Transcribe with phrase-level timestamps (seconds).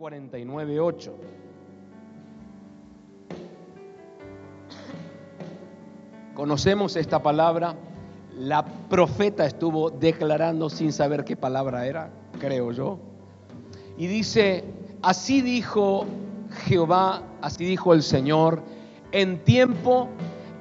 [0.00, 1.14] 49, 8.
[6.32, 7.76] Conocemos esta palabra.
[8.34, 12.08] La profeta estuvo declarando sin saber qué palabra era,
[12.38, 12.98] creo yo.
[13.98, 14.64] Y dice,
[15.02, 16.06] así dijo
[16.64, 18.62] Jehová, así dijo el Señor,
[19.12, 20.08] en tiempo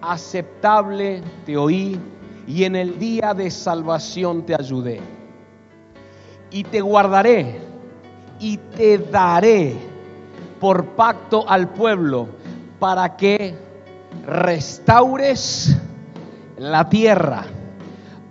[0.02, 1.98] aceptable te oí
[2.46, 5.00] y en el día de salvación te ayudé.
[6.52, 7.69] Y te guardaré
[8.40, 9.76] y te daré
[10.60, 12.30] por pacto al pueblo
[12.80, 13.56] para que
[14.26, 15.78] restaures
[16.58, 17.46] la tierra,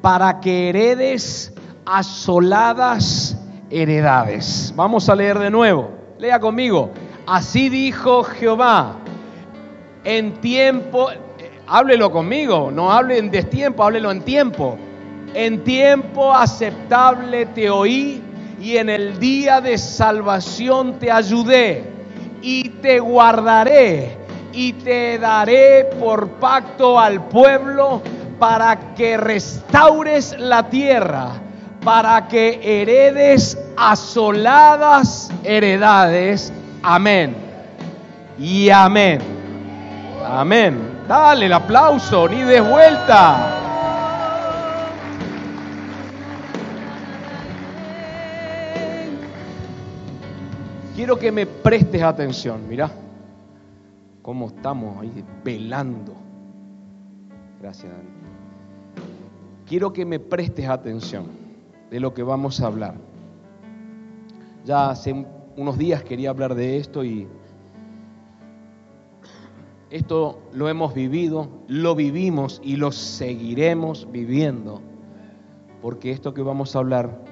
[0.00, 1.52] para que heredes
[1.84, 3.36] asoladas
[3.70, 4.72] heredades.
[4.76, 5.90] Vamos a leer de nuevo.
[6.18, 6.90] Lea conmigo.
[7.26, 8.96] Así dijo Jehová,
[10.04, 11.08] en tiempo,
[11.66, 14.78] háblelo conmigo, no hable en destiempo, háblelo en tiempo.
[15.34, 18.22] En tiempo aceptable te oí
[18.60, 21.84] y en el día de salvación te ayudé
[22.42, 24.16] y te guardaré
[24.52, 28.02] y te daré por pacto al pueblo
[28.38, 31.32] para que restaures la tierra,
[31.84, 36.52] para que heredes asoladas heredades.
[36.82, 37.36] Amén.
[38.38, 39.20] Y amén.
[40.26, 40.98] Amén.
[41.08, 43.67] Dale el aplauso, ni de vuelta.
[50.98, 52.90] Quiero que me prestes atención, mira
[54.20, 56.12] cómo estamos ahí velando.
[57.60, 58.08] Gracias, Dani.
[59.64, 61.26] Quiero que me prestes atención
[61.88, 62.96] de lo que vamos a hablar.
[64.64, 65.24] Ya hace
[65.56, 67.28] unos días quería hablar de esto y
[69.90, 74.82] esto lo hemos vivido, lo vivimos y lo seguiremos viviendo,
[75.80, 77.22] porque esto que vamos a hablar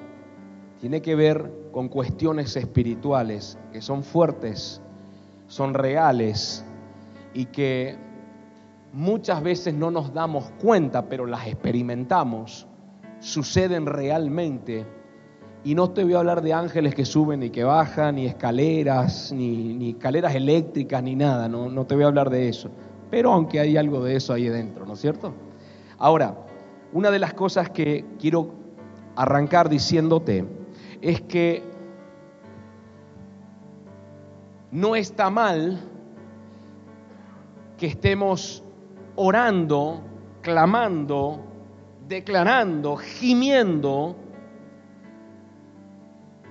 [0.80, 4.80] tiene que ver con cuestiones espirituales que son fuertes,
[5.46, 6.64] son reales
[7.34, 7.98] y que
[8.94, 12.66] muchas veces no nos damos cuenta, pero las experimentamos,
[13.20, 14.86] suceden realmente.
[15.64, 19.30] Y no te voy a hablar de ángeles que suben y que bajan, ni escaleras,
[19.34, 22.70] ni, escaleras eléctricas, ni nada, no, no te voy a hablar de eso.
[23.10, 25.34] Pero aunque hay algo de eso ahí dentro, ¿no es cierto?
[25.98, 26.38] Ahora,
[26.94, 28.54] una de las cosas que quiero
[29.14, 30.64] arrancar diciéndote
[31.06, 31.62] es que
[34.72, 35.78] no está mal
[37.78, 38.64] que estemos
[39.14, 40.00] orando,
[40.42, 41.44] clamando,
[42.08, 44.16] declarando, gimiendo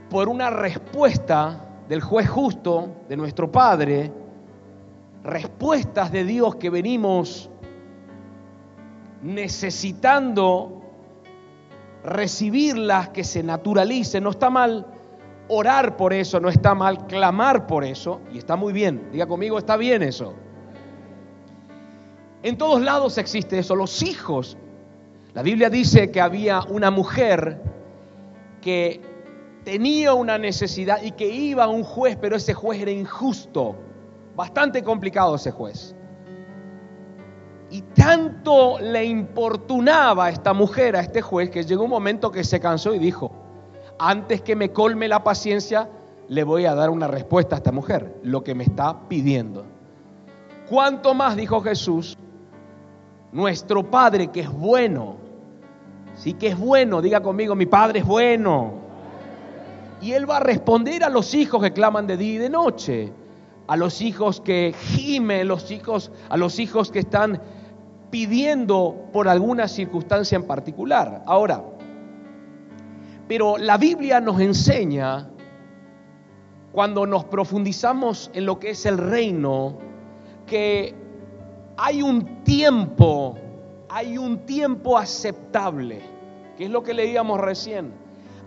[0.10, 4.10] por una respuesta del juez justo, de nuestro Padre,
[5.22, 7.50] respuestas de Dios que venimos
[9.22, 10.85] necesitando
[12.06, 14.24] recibirlas, que se naturalicen.
[14.24, 14.86] No está mal
[15.48, 19.10] orar por eso, no está mal clamar por eso, y está muy bien.
[19.12, 20.34] Diga conmigo, está bien eso.
[22.44, 23.76] En todos lados existe eso.
[23.76, 24.58] Los hijos.
[25.34, 27.62] La Biblia dice que había una mujer
[28.62, 29.02] que
[29.64, 33.76] tenía una necesidad y que iba a un juez, pero ese juez era injusto.
[34.36, 35.95] Bastante complicado ese juez.
[37.72, 42.44] Y tanto le importunaba a esta mujer, a este juez, que llegó un momento que
[42.44, 43.32] se cansó y dijo,
[43.98, 45.90] antes que me colme la paciencia,
[46.28, 49.66] le voy a dar una respuesta a esta mujer, lo que me está pidiendo.
[50.70, 52.18] ¿Cuánto más, dijo Jesús,
[53.36, 55.18] nuestro Padre que es bueno.
[56.16, 58.76] Sí que es bueno, diga conmigo, mi Padre es bueno.
[60.02, 63.12] Y Él va a responder a los hijos que claman de día y de noche,
[63.68, 67.42] a los hijos que gimen, los hijos, a los hijos que están
[68.16, 71.22] pidiendo por alguna circunstancia en particular.
[71.26, 71.62] Ahora,
[73.28, 75.28] pero la Biblia nos enseña,
[76.72, 79.80] cuando nos profundizamos en lo que es el reino,
[80.48, 80.96] que
[81.76, 83.38] hay un tiempo,
[83.90, 86.00] hay un tiempo aceptable,
[86.58, 87.92] que es lo que leíamos recién.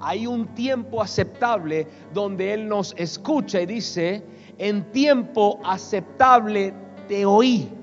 [0.01, 4.25] Hay un tiempo aceptable donde Él nos escucha y dice,
[4.57, 6.73] en tiempo aceptable
[7.07, 7.78] te oí.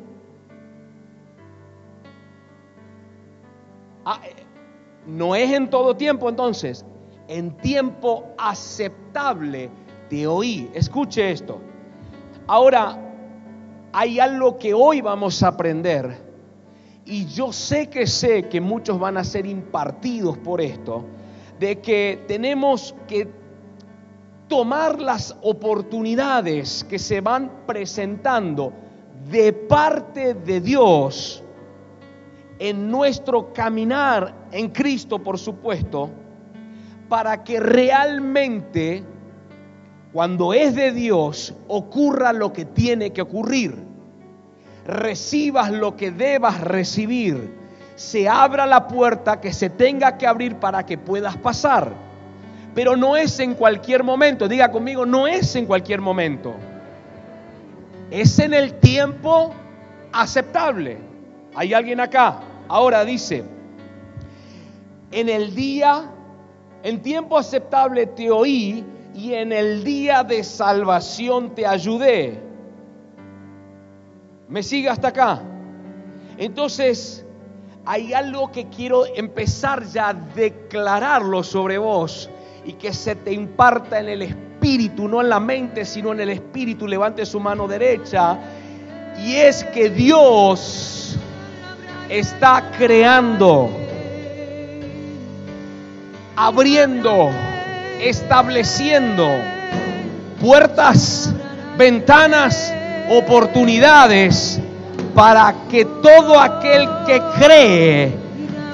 [4.05, 4.21] Ah,
[5.07, 6.85] no es en todo tiempo entonces,
[7.27, 9.69] en tiempo aceptable
[10.09, 10.69] te oí.
[10.73, 11.59] Escuche esto.
[12.47, 13.01] Ahora,
[13.91, 16.23] hay algo que hoy vamos a aprender
[17.05, 21.05] y yo sé que sé que muchos van a ser impartidos por esto,
[21.59, 23.27] de que tenemos que
[24.47, 28.73] tomar las oportunidades que se van presentando
[29.29, 31.43] de parte de Dios
[32.59, 36.09] en nuestro caminar en Cristo, por supuesto,
[37.09, 39.03] para que realmente
[40.15, 43.75] cuando es de Dios, ocurra lo que tiene que ocurrir.
[44.87, 47.53] Recibas lo que debas recibir.
[47.97, 51.91] Se abra la puerta que se tenga que abrir para que puedas pasar.
[52.73, 54.47] Pero no es en cualquier momento.
[54.47, 56.55] Diga conmigo, no es en cualquier momento.
[58.09, 59.53] Es en el tiempo
[60.13, 60.97] aceptable.
[61.55, 62.39] ¿Hay alguien acá?
[62.67, 63.45] Ahora dice,
[65.11, 66.11] en el día,
[66.83, 72.41] en tiempo aceptable te oí y en el día de salvación te ayudé.
[74.49, 75.41] ¿Me sigue hasta acá?
[76.37, 77.25] Entonces,
[77.85, 82.29] hay algo que quiero empezar ya a declararlo sobre vos
[82.65, 86.31] y que se te imparta en el espíritu, no en la mente, sino en el
[86.31, 86.87] espíritu.
[86.87, 88.37] Levante su mano derecha.
[89.23, 91.17] Y es que Dios
[92.09, 93.69] está creando,
[96.35, 97.31] abriendo,
[97.99, 99.27] estableciendo
[100.39, 101.33] puertas,
[101.77, 102.73] ventanas,
[103.09, 104.59] oportunidades
[105.13, 108.15] para que todo aquel que cree,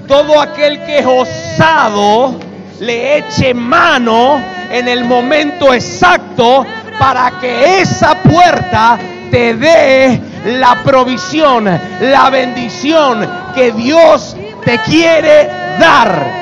[0.08, 2.36] todo aquel que es osado,
[2.80, 4.42] le eche mano
[4.72, 6.66] en el momento exacto
[6.98, 8.98] para que esa puerta
[9.30, 14.36] te dé la provisión, la bendición que Dios
[14.66, 15.48] te quiere
[15.80, 16.42] dar.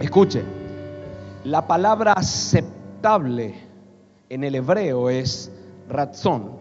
[0.00, 0.42] Escuche,
[1.44, 3.54] la palabra aceptable
[4.28, 5.50] en el hebreo es
[5.88, 6.58] razón,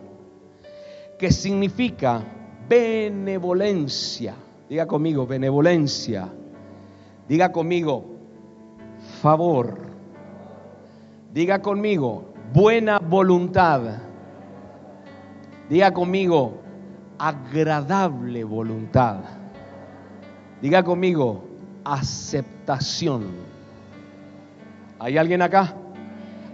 [1.19, 2.23] que significa
[2.71, 4.33] benevolencia.
[4.69, 6.29] Diga conmigo, benevolencia.
[7.27, 8.05] Diga conmigo,
[9.21, 9.77] favor.
[11.33, 13.81] Diga conmigo, buena voluntad.
[15.69, 16.61] Diga conmigo,
[17.19, 19.17] agradable voluntad.
[20.61, 21.43] Diga conmigo,
[21.83, 23.25] aceptación.
[24.97, 25.75] ¿Hay alguien acá?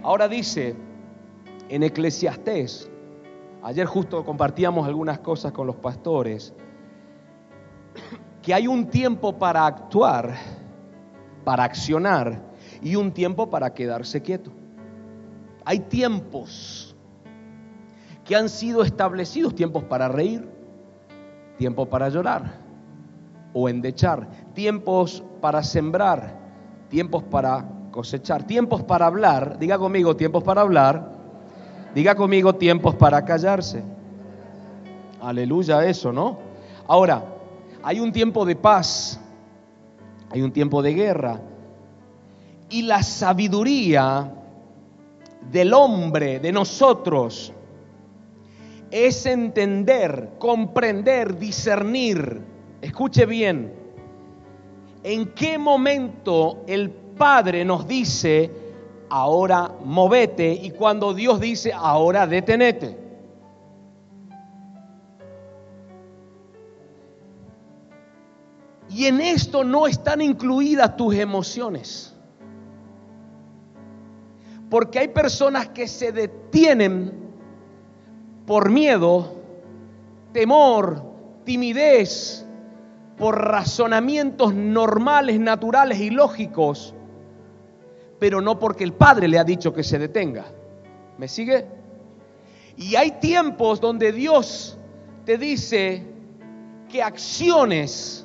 [0.02, 0.74] Ahora dice
[1.68, 2.90] en Eclesiastés,
[3.62, 6.54] ayer justo compartíamos algunas cosas con los pastores,
[8.42, 10.34] que hay un tiempo para actuar,
[11.44, 12.42] para accionar
[12.82, 14.52] y un tiempo para quedarse quieto.
[15.64, 16.96] Hay tiempos
[18.24, 20.48] que han sido establecidos, tiempos para reír,
[21.56, 22.60] tiempo para llorar
[23.52, 26.38] o endechar, tiempos para sembrar,
[26.88, 31.17] tiempos para cosechar, tiempos para hablar, diga conmigo tiempos para hablar,
[31.94, 33.82] diga conmigo tiempos para callarse.
[35.20, 36.38] Aleluya eso, ¿no?
[36.86, 37.24] Ahora,
[37.82, 39.20] hay un tiempo de paz,
[40.30, 41.40] hay un tiempo de guerra,
[42.70, 44.32] y la sabiduría
[45.50, 47.52] del hombre, de nosotros,
[48.90, 52.42] es entender, comprender, discernir
[52.80, 53.72] Escuche bien,
[55.02, 58.50] ¿en qué momento el Padre nos dice,
[59.08, 63.08] ahora movete, y cuando Dios dice, ahora detenete?
[68.90, 72.14] Y en esto no están incluidas tus emociones.
[74.70, 77.12] Porque hay personas que se detienen
[78.46, 79.34] por miedo,
[80.32, 81.02] temor,
[81.44, 82.46] timidez,
[83.16, 86.94] por razonamientos normales, naturales y lógicos,
[88.18, 90.46] pero no porque el Padre le ha dicho que se detenga.
[91.18, 91.66] ¿Me sigue?
[92.76, 94.78] Y hay tiempos donde Dios
[95.24, 96.04] te dice
[96.88, 98.24] que acciones,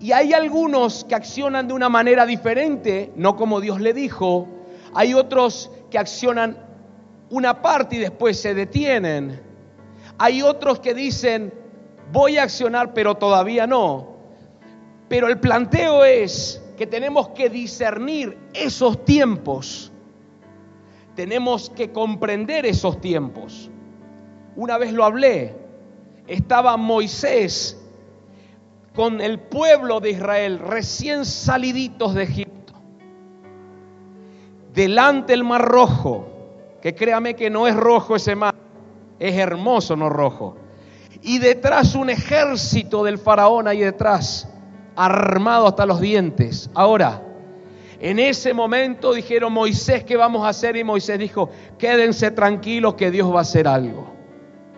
[0.00, 4.48] y hay algunos que accionan de una manera diferente, no como Dios le dijo,
[4.94, 6.58] hay otros que accionan
[7.30, 9.40] una parte y después se detienen,
[10.18, 11.52] hay otros que dicen,
[12.12, 14.14] voy a accionar, pero todavía no.
[15.08, 19.92] Pero el planteo es que tenemos que discernir esos tiempos.
[21.14, 23.70] Tenemos que comprender esos tiempos.
[24.56, 25.54] Una vez lo hablé,
[26.26, 27.80] estaba Moisés
[28.94, 32.74] con el pueblo de Israel recién saliditos de Egipto,
[34.72, 36.28] delante del mar rojo,
[36.80, 38.54] que créame que no es rojo ese mar,
[39.18, 40.56] es hermoso, no rojo
[41.24, 44.46] y detrás un ejército del faraón ahí detrás,
[44.96, 46.70] armado hasta los dientes.
[46.74, 47.22] Ahora,
[48.00, 50.76] en ese momento dijeron, Moisés, ¿qué vamos a hacer?
[50.76, 54.12] Y Moisés dijo, quédense tranquilos que Dios va a hacer algo.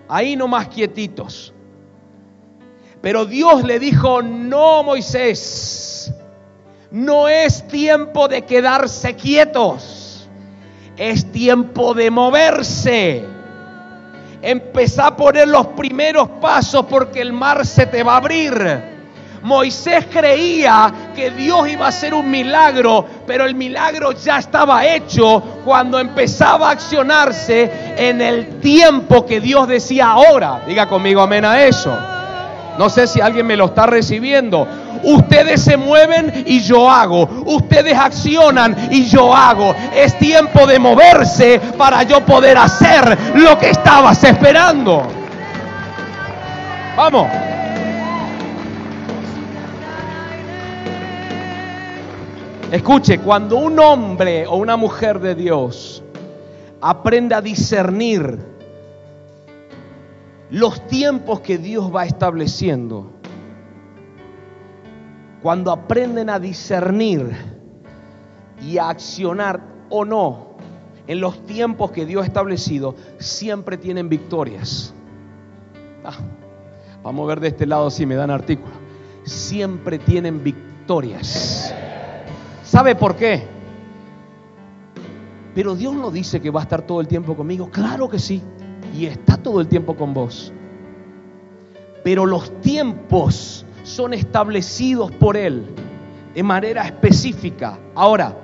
[0.08, 1.52] Ahí nomás quietitos.
[3.00, 6.14] Pero Dios le dijo, no, Moisés,
[6.90, 10.28] no es tiempo de quedarse quietos.
[10.96, 13.24] Es tiempo de moverse.
[14.40, 18.95] Empezá a poner los primeros pasos porque el mar se te va a abrir.
[19.46, 25.40] Moisés creía que Dios iba a hacer un milagro, pero el milagro ya estaba hecho
[25.64, 30.62] cuando empezaba a accionarse en el tiempo que Dios decía ahora.
[30.66, 31.96] Diga conmigo amén a eso.
[32.76, 34.66] No sé si alguien me lo está recibiendo.
[35.04, 37.22] Ustedes se mueven y yo hago.
[37.46, 39.76] Ustedes accionan y yo hago.
[39.94, 45.06] Es tiempo de moverse para yo poder hacer lo que estabas esperando.
[46.96, 47.45] Vamos.
[52.70, 56.02] Escuche, cuando un hombre o una mujer de Dios
[56.80, 58.38] aprende a discernir
[60.50, 63.12] los tiempos que Dios va estableciendo,
[65.42, 67.36] cuando aprenden a discernir
[68.60, 70.56] y a accionar o no
[71.06, 74.92] en los tiempos que Dios ha establecido, siempre tienen victorias.
[76.04, 76.18] Ah,
[77.04, 78.74] vamos a ver de este lado si me dan artículo.
[79.22, 81.72] Siempre tienen victorias.
[82.76, 83.42] ¿Sabe por qué?
[85.54, 87.70] Pero Dios no dice que va a estar todo el tiempo conmigo.
[87.70, 88.42] Claro que sí.
[88.94, 90.52] Y está todo el tiempo con vos.
[92.04, 95.64] Pero los tiempos son establecidos por Él
[96.34, 97.78] de manera específica.
[97.94, 98.36] Ahora,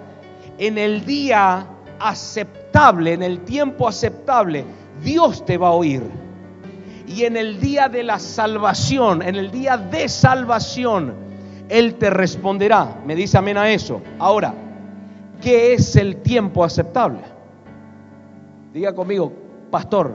[0.56, 1.66] en el día
[2.00, 4.64] aceptable, en el tiempo aceptable,
[5.04, 6.04] Dios te va a oír.
[7.06, 11.31] Y en el día de la salvación, en el día de salvación,
[11.68, 13.00] él te responderá.
[13.06, 14.02] Me dice amén a eso.
[14.18, 14.54] Ahora,
[15.40, 17.20] ¿qué es el tiempo aceptable?
[18.72, 19.32] Diga conmigo,
[19.70, 20.14] pastor,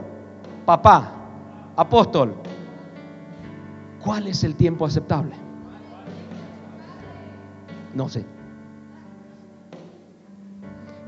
[0.64, 1.12] papá,
[1.76, 2.34] apóstol,
[4.02, 5.34] ¿cuál es el tiempo aceptable?
[7.94, 8.24] No sé.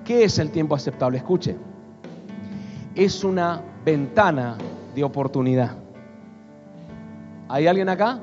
[0.05, 1.19] ¿Qué es el tiempo aceptable?
[1.19, 1.57] Escuche.
[2.95, 4.57] Es una ventana
[4.95, 5.77] de oportunidad.
[7.49, 8.21] ¿Hay alguien acá?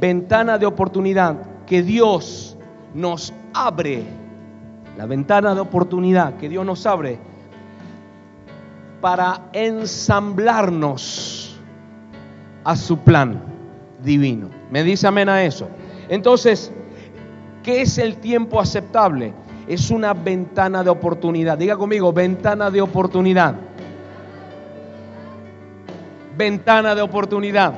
[0.00, 1.36] Ventana de oportunidad
[1.66, 2.56] que Dios
[2.94, 4.04] nos abre,
[4.96, 7.18] la ventana de oportunidad que Dios nos abre
[9.00, 11.58] para ensamblarnos
[12.64, 13.42] a su plan
[14.02, 14.48] divino.
[14.70, 15.68] ¿Me dice amén a eso?
[16.08, 16.72] Entonces,
[17.62, 19.34] ¿qué es el tiempo aceptable?
[19.66, 21.58] Es una ventana de oportunidad.
[21.58, 23.54] Diga conmigo, ventana de oportunidad.
[26.36, 27.74] Ventana de oportunidad.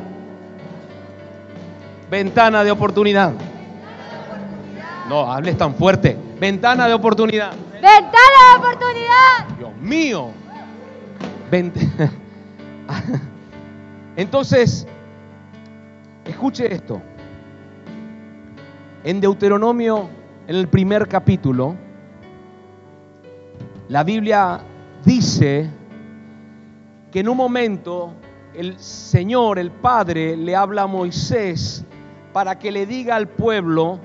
[2.11, 3.33] Ventana de oportunidad.
[5.09, 6.17] No, hables tan fuerte.
[6.39, 7.53] Ventana de oportunidad.
[7.73, 9.49] Ventana de oportunidad.
[9.59, 10.31] Dios mío.
[14.17, 14.87] Entonces,
[16.25, 17.01] escuche esto.
[19.05, 20.09] En Deuteronomio,
[20.47, 21.77] en el primer capítulo,
[23.89, 24.61] la Biblia
[25.05, 25.71] dice
[27.13, 28.15] que en un momento
[28.53, 31.85] el Señor, el Padre, le habla a Moisés
[32.37, 33.99] para que le diga al pueblo,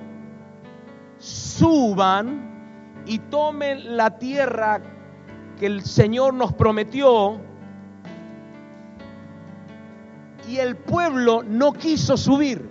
[1.17, 4.81] suban y tomen la tierra
[5.59, 7.41] que el Señor nos prometió.
[10.47, 12.69] Y el pueblo no quiso subir.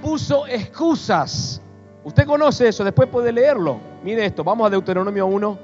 [0.00, 1.60] Puso excusas.
[2.04, 3.80] Usted conoce eso, después puede leerlo.
[4.04, 5.58] Mire esto, vamos a Deuteronomio 1,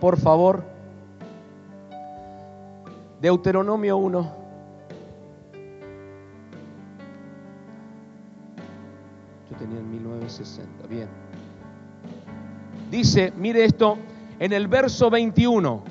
[0.00, 0.64] por favor.
[3.20, 4.43] Deuteronomio 1.
[9.54, 10.86] Tenía en 1960.
[10.88, 11.08] Bien.
[12.90, 13.98] Dice, mire esto,
[14.38, 15.82] en el verso 21.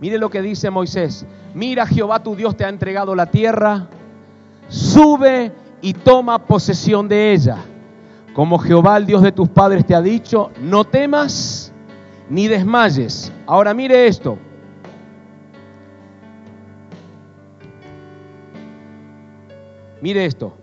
[0.00, 1.24] Mire lo que dice Moisés.
[1.54, 3.86] Mira, Jehová tu Dios te ha entregado la tierra.
[4.68, 7.58] Sube y toma posesión de ella.
[8.34, 11.72] Como Jehová, el Dios de tus padres, te ha dicho, no temas
[12.28, 13.30] ni desmayes.
[13.46, 14.38] Ahora mire esto.
[20.00, 20.54] Mire esto.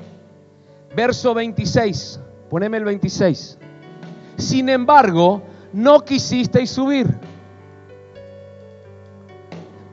[0.96, 2.20] Verso 26,
[2.50, 3.58] poneme el 26.
[4.38, 5.42] Sin embargo,
[5.74, 7.08] no quisisteis subir.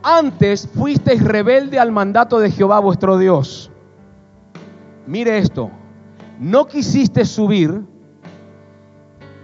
[0.03, 3.71] Antes fuisteis rebelde al mandato de Jehová vuestro Dios.
[5.07, 5.71] Mire esto,
[6.39, 7.83] no quisiste subir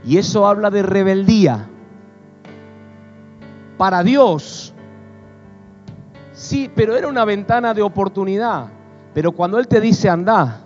[0.04, 1.68] y eso habla de rebeldía.
[3.76, 4.72] Para Dios,
[6.32, 8.68] sí, pero era una ventana de oportunidad.
[9.14, 10.60] Pero cuando Él te dice anda,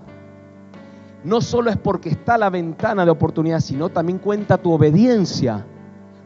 [1.27, 5.67] no solo es porque está la ventana de oportunidad, sino también cuenta tu obediencia,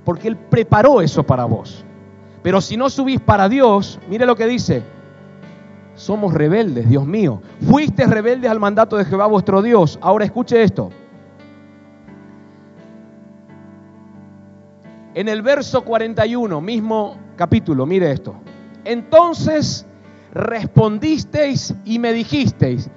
[0.05, 1.87] porque Él preparó eso para vos.
[2.43, 4.83] Pero si no subís para Dios, mire lo que dice,
[5.95, 7.41] somos rebeldes, Dios mío.
[7.63, 9.99] Fuiste rebeldes al mandato de Jehová vuestro Dios.
[10.03, 10.91] Ahora escuche esto.
[15.15, 18.35] En el verso 41, mismo capítulo, mire esto.
[18.85, 19.87] Entonces
[20.35, 22.91] respondisteis y me dijisteis,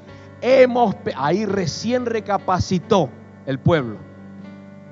[0.43, 3.09] hemos, ahí recién recapacitó
[3.45, 3.97] el pueblo.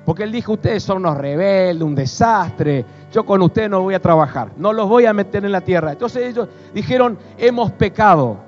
[0.04, 4.00] Porque él dijo, ustedes son unos rebeldes, un desastre, yo con ustedes no voy a
[4.00, 5.92] trabajar, no los voy a meter en la tierra.
[5.92, 8.38] Entonces ellos dijeron, hemos pecado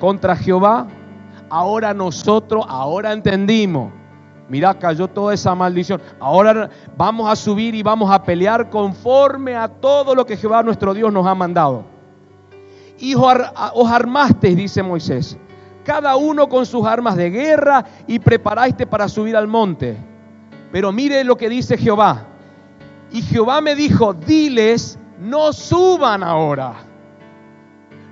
[0.00, 0.88] contra Jehová,
[1.50, 3.92] ahora nosotros, ahora entendimos.
[4.48, 6.00] Mira, cayó toda esa maldición.
[6.18, 10.92] Ahora vamos a subir y vamos a pelear conforme a todo lo que Jehová nuestro
[10.94, 11.84] Dios nos ha mandado.
[12.98, 15.38] Y os armasteis, dice Moisés,
[15.84, 19.96] cada uno con sus armas de guerra y preparaste para subir al monte.
[20.72, 22.24] Pero mire lo que dice Jehová.
[23.12, 26.74] Y Jehová me dijo, diles, no suban ahora,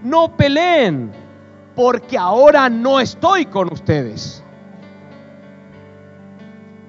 [0.04, 1.10] no peleen,
[1.74, 4.44] porque ahora no estoy con ustedes.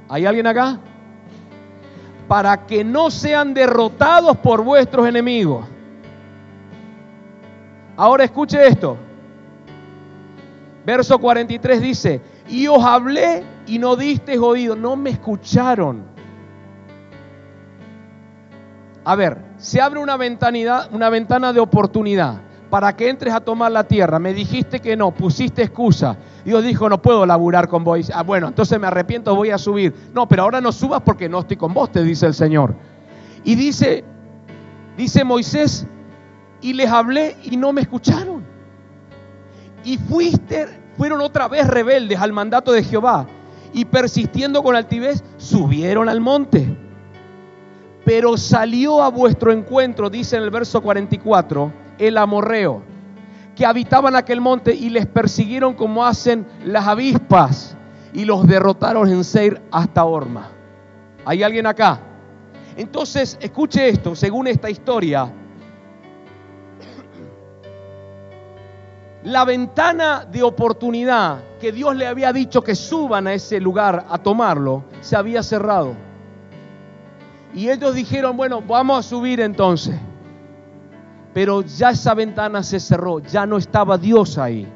[0.10, 0.78] ¿Hay alguien acá?
[2.28, 5.66] Para que no sean derrotados por vuestros enemigos.
[7.98, 8.98] Ahora escuche esto.
[10.86, 16.04] Verso 43 dice, y os hablé y no disteis oído, no me escucharon.
[19.06, 20.18] A ver, se abre una,
[20.92, 22.42] una ventana de oportunidad
[22.74, 24.18] para que entres a tomar la tierra.
[24.18, 26.18] Me dijiste que no, pusiste excusa.
[26.44, 28.12] Dios dijo, no puedo laburar con vos.
[28.12, 29.94] Ah, bueno, entonces me arrepiento, voy a subir.
[30.12, 32.74] No, pero ahora no subas porque no estoy con vos, te dice el Señor.
[33.44, 34.04] Y dice,
[34.98, 35.86] dice Moisés,
[36.62, 38.33] y les hablé y no me escucharon.
[39.84, 43.28] Y fuiste, fueron otra vez rebeldes al mandato de Jehová
[43.74, 46.78] y persistiendo con altivez, subieron al monte.
[48.06, 52.84] Pero salió a vuestro encuentro, dice en el verso 44, el amorreo,
[53.56, 57.76] que habitaban aquel monte y les persiguieron como hacen las avispas
[58.14, 60.50] y los derrotaron en Seir hasta Orma.
[61.26, 62.00] ¿Hay alguien acá?
[62.76, 65.32] Entonces, escuche esto, según esta historia,
[69.24, 74.18] la ventana de oportunidad que Dios le había dicho que suban a ese lugar a
[74.18, 75.96] tomarlo, se había cerrado.
[77.54, 79.96] Y ellos dijeron, bueno, vamos a subir entonces.
[81.34, 84.68] Pero ya esa ventana se cerró, ya no estaba Dios ahí.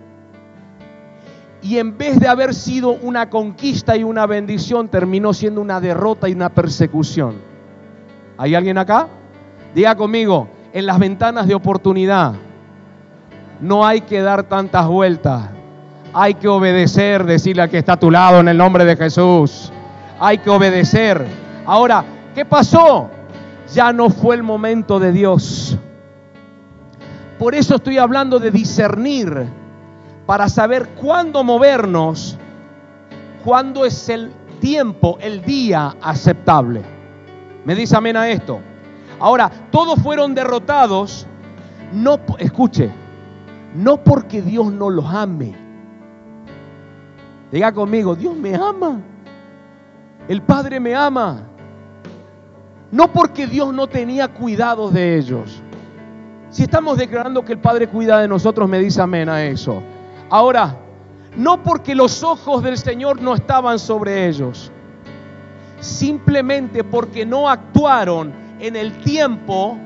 [1.62, 6.30] Y en vez de haber sido una conquista y una bendición, terminó siendo una derrota
[6.30, 7.36] y una persecución.
[8.38, 9.08] ¿Hay alguien acá?
[9.76, 12.36] Diga conmigo, en las ventanas de oportunidad
[13.60, 15.50] no hay que dar tantas vueltas.
[16.14, 19.72] Hay que obedecer, decirle al que está a tu lado en el nombre de Jesús.
[20.20, 21.26] Hay que obedecer.
[21.66, 23.10] Ahora, ¿qué pasó?
[23.74, 25.78] Ya no fue el momento de Dios.
[27.38, 29.48] Por eso estoy hablando de discernir
[30.26, 32.38] para saber cuándo movernos,
[33.44, 36.82] cuándo es el tiempo, el día aceptable.
[37.64, 38.60] Me dice amén a esto.
[39.20, 41.28] Ahora, todos fueron derrotados,
[41.92, 42.92] no, escuche,
[43.78, 45.54] no porque Dios no los ame.
[47.52, 49.00] Diga conmigo, Dios me ama.
[50.28, 51.44] El Padre me ama.
[52.92, 55.62] No porque Dios no tenía cuidado de ellos.
[56.50, 59.82] Si estamos declarando que el Padre cuida de nosotros, me dice amén a eso.
[60.30, 60.76] Ahora,
[61.36, 64.72] no porque los ojos del Señor no estaban sobre ellos,
[65.80, 69.78] simplemente porque no actuaron en el tiempo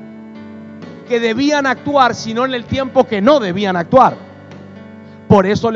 [1.12, 4.16] que debían actuar, sino en el tiempo que no debían actuar.
[5.28, 5.70] Por eso,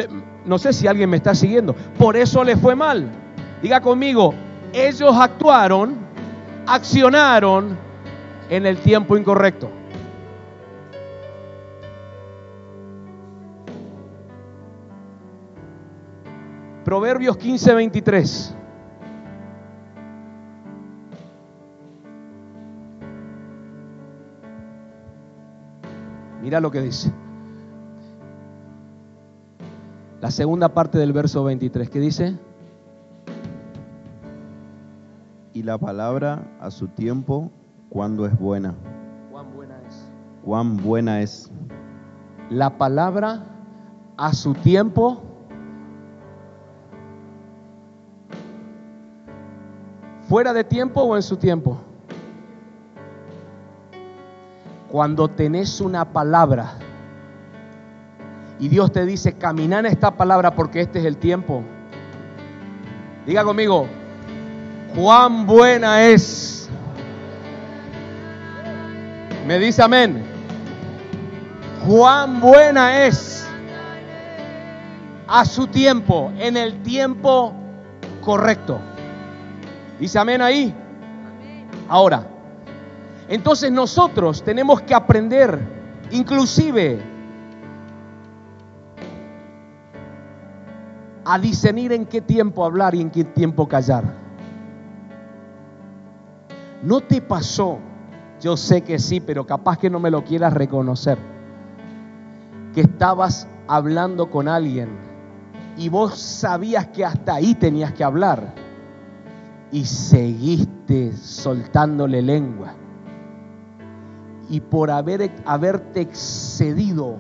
[0.46, 3.06] no sé si alguien me está siguiendo, por eso le fue mal.
[3.60, 4.32] Diga conmigo,
[4.72, 5.98] ellos actuaron,
[6.66, 7.76] accionaron
[8.48, 9.68] en el tiempo incorrecto.
[16.82, 18.56] Proverbios 15, 23.
[26.46, 27.12] Mira lo que dice.
[30.20, 32.38] La segunda parte del verso 23, ¿qué dice?
[35.54, 37.50] Y la palabra a su tiempo,
[37.88, 38.76] cuando es buena.
[39.32, 40.08] ¿Cuán buena es?
[40.44, 41.50] Cuán buena es.
[42.48, 43.42] La palabra
[44.16, 45.20] a su tiempo.
[50.28, 51.80] ¿Fuera de tiempo o en su tiempo?
[54.90, 56.74] Cuando tenés una palabra
[58.58, 61.62] y Dios te dice, camina en esta palabra porque este es el tiempo.
[63.26, 63.86] Diga conmigo,
[64.94, 66.70] cuán buena es.
[69.46, 70.24] Me dice amén.
[71.86, 73.46] Cuán buena es
[75.28, 77.52] a su tiempo, en el tiempo
[78.24, 78.80] correcto.
[79.98, 80.74] Dice amén ahí.
[81.88, 82.26] Ahora,
[83.28, 85.58] Entonces nosotros tenemos que aprender,
[86.10, 87.00] inclusive,
[91.24, 94.04] a discernir en qué tiempo hablar y en qué tiempo callar.
[96.82, 97.80] ¿No te pasó?
[98.40, 101.18] Yo sé que sí, pero capaz que no me lo quieras reconocer.
[102.74, 104.88] Que estabas hablando con alguien
[105.76, 108.54] y vos sabías que hasta ahí tenías que hablar
[109.72, 112.74] y seguiste soltándole lengua.
[114.48, 117.16] Y por haber, haberte excedido,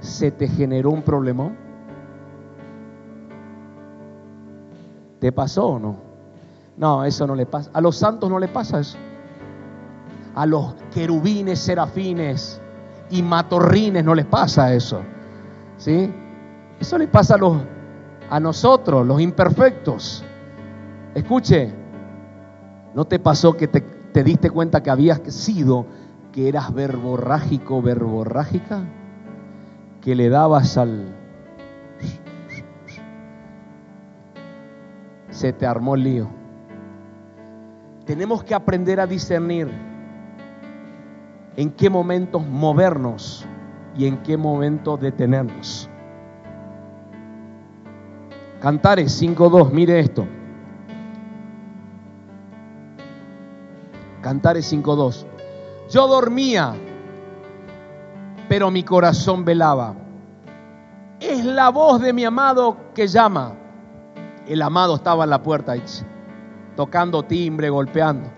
[0.00, 1.56] se te generó un problemón.
[5.20, 5.96] ¿Te pasó o no?
[6.76, 7.70] No, eso no le pasa.
[7.74, 8.96] A los santos no le pasa eso.
[10.34, 12.60] A los querubines, serafines
[13.10, 15.00] y matorrines no les pasa eso.
[15.76, 16.12] ¿Sí?
[16.78, 17.36] Eso le pasa
[18.30, 20.24] a, nosotros, los imperfectos.
[21.14, 21.72] Escuche,
[22.94, 25.86] ¿no te pasó que te, te diste cuenta que habías sido,
[26.38, 28.84] que eras verborrágico, verborrágica?
[30.00, 31.08] Que le dabas al,
[35.30, 36.28] se te armó el lío.
[38.04, 39.68] Tenemos que aprender a discernir
[41.56, 43.44] en qué momentos movernos
[43.96, 45.90] y en qué momento detenernos.
[48.60, 50.24] Cantares 5.2, mire esto.
[54.22, 55.26] Cantares 5.2.
[55.90, 56.74] Yo dormía,
[58.48, 59.94] pero mi corazón velaba.
[61.20, 63.52] Es la voz de mi amado que llama
[64.48, 65.74] el amado estaba en la puerta,
[66.74, 68.30] tocando timbre, golpeando.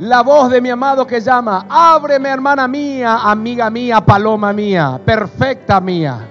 [0.00, 5.80] La voz de mi amado que llama, ábreme hermana mía, amiga mía, paloma mía, perfecta
[5.80, 6.28] mía.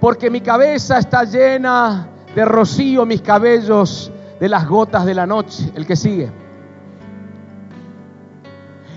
[0.00, 4.10] Porque mi cabeza está llena de rocío, mis cabellos
[4.40, 5.70] de las gotas de la noche.
[5.74, 6.43] El que sigue.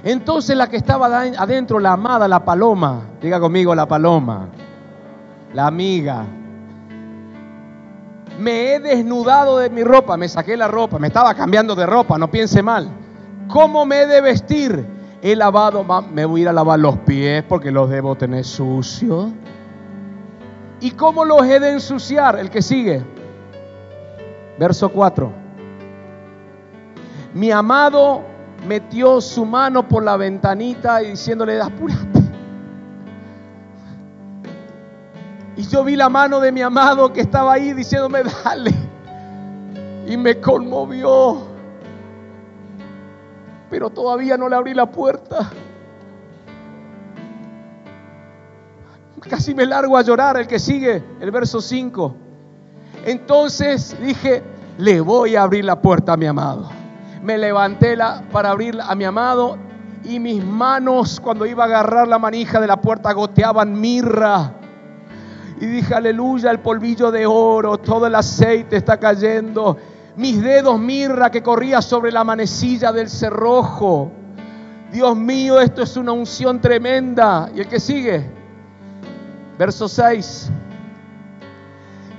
[0.07, 4.47] Entonces la que estaba adentro, la amada, la paloma, diga conmigo la paloma,
[5.53, 6.25] la amiga,
[8.39, 12.17] me he desnudado de mi ropa, me saqué la ropa, me estaba cambiando de ropa,
[12.17, 12.87] no piense mal.
[13.49, 14.85] ¿Cómo me he de vestir?
[15.21, 19.31] He lavado, me voy a ir a lavar los pies porque los debo tener sucios.
[20.79, 22.39] ¿Y cómo los he de ensuciar?
[22.39, 23.03] El que sigue.
[24.57, 25.33] Verso 4.
[27.33, 28.36] Mi amado
[28.67, 32.27] metió su mano por la ventanita y diciéndole, apúrate
[35.57, 38.71] Y yo vi la mano de mi amado que estaba ahí diciéndome, dale.
[40.05, 41.47] Y me conmovió.
[43.71, 45.51] Pero todavía no le abrí la puerta.
[49.27, 52.15] Casi me largo a llorar el que sigue, el verso 5.
[53.05, 54.43] Entonces dije,
[54.77, 56.76] le voy a abrir la puerta a mi amado.
[57.21, 59.57] Me levanté la, para abrir a mi amado
[60.03, 64.53] y mis manos cuando iba a agarrar la manija de la puerta goteaban mirra
[65.59, 69.77] y dije, aleluya, el polvillo de oro, todo el aceite está cayendo.
[70.15, 74.11] Mis dedos mirra que corría sobre la manecilla del cerrojo.
[74.91, 77.49] Dios mío, esto es una unción tremenda.
[77.55, 78.29] ¿Y el que sigue?
[79.57, 80.49] Verso 6.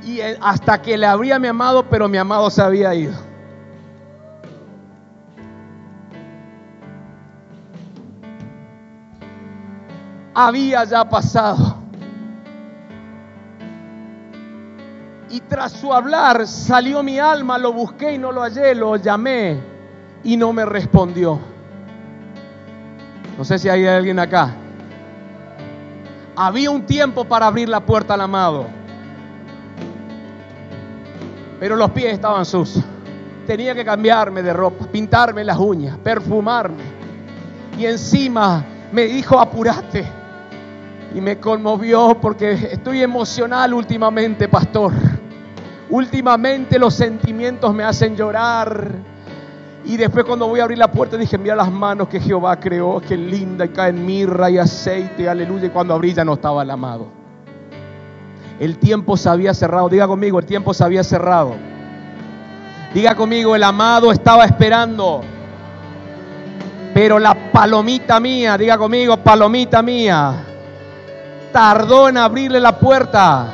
[0.04, 3.27] Y hasta que le habría mi amado, pero mi amado se había ido.
[10.40, 11.78] Había ya pasado.
[15.30, 19.58] Y tras su hablar salió mi alma, lo busqué y no lo hallé, lo llamé
[20.22, 21.40] y no me respondió.
[23.36, 24.54] No sé si hay alguien acá.
[26.36, 28.68] Había un tiempo para abrir la puerta al amado.
[31.58, 32.84] Pero los pies estaban sucios.
[33.44, 36.84] Tenía que cambiarme de ropa, pintarme las uñas, perfumarme.
[37.76, 40.17] Y encima me dijo, apurate.
[41.14, 44.92] Y me conmovió porque estoy emocional últimamente, pastor.
[45.90, 48.92] Últimamente los sentimientos me hacen llorar.
[49.84, 53.00] Y después cuando voy a abrir la puerta dije, mira las manos que Jehová creó,
[53.00, 55.66] qué linda, y caen mirra y aceite, aleluya.
[55.66, 57.06] Y cuando abrí ya no estaba el amado.
[58.60, 59.88] El tiempo se había cerrado.
[59.88, 61.54] Diga conmigo, el tiempo se había cerrado.
[62.92, 65.22] Diga conmigo, el amado estaba esperando.
[66.92, 70.44] Pero la palomita mía, diga conmigo, palomita mía,
[71.58, 73.46] tardó en abrirle la puerta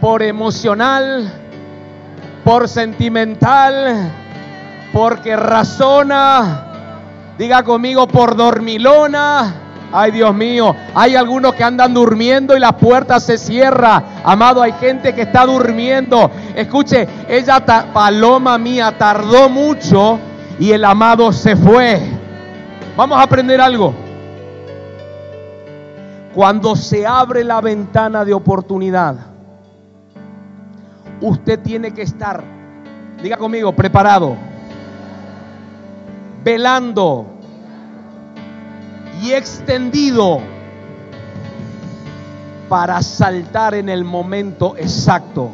[0.00, 1.32] por emocional,
[2.42, 4.10] por sentimental,
[4.92, 6.64] porque razona,
[7.38, 9.54] diga conmigo, por dormilona.
[9.92, 14.02] Ay Dios mío, hay algunos que andan durmiendo y la puerta se cierra.
[14.24, 16.32] Amado, hay gente que está durmiendo.
[16.56, 17.64] Escuche, ella,
[17.94, 20.18] paloma mía, tardó mucho
[20.58, 22.02] y el amado se fue.
[22.96, 24.01] Vamos a aprender algo.
[26.34, 29.16] Cuando se abre la ventana de oportunidad,
[31.20, 32.42] usted tiene que estar,
[33.22, 34.34] diga conmigo, preparado,
[36.42, 37.26] velando
[39.20, 40.40] y extendido
[42.70, 45.50] para saltar en el momento exacto,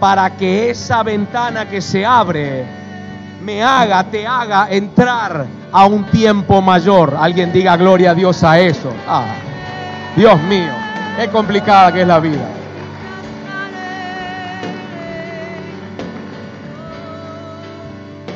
[0.00, 2.83] para que esa ventana que se abre
[3.44, 7.14] me haga, te haga entrar a un tiempo mayor.
[7.18, 8.90] Alguien diga gloria a Dios a eso.
[9.06, 9.26] Ah,
[10.16, 10.72] Dios mío,
[11.18, 12.48] qué complicada que es la vida.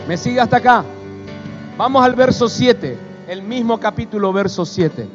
[0.07, 0.85] ¿Me sigue hasta acá?
[1.77, 5.09] Vamos al verso 7, el mismo capítulo, verso 7.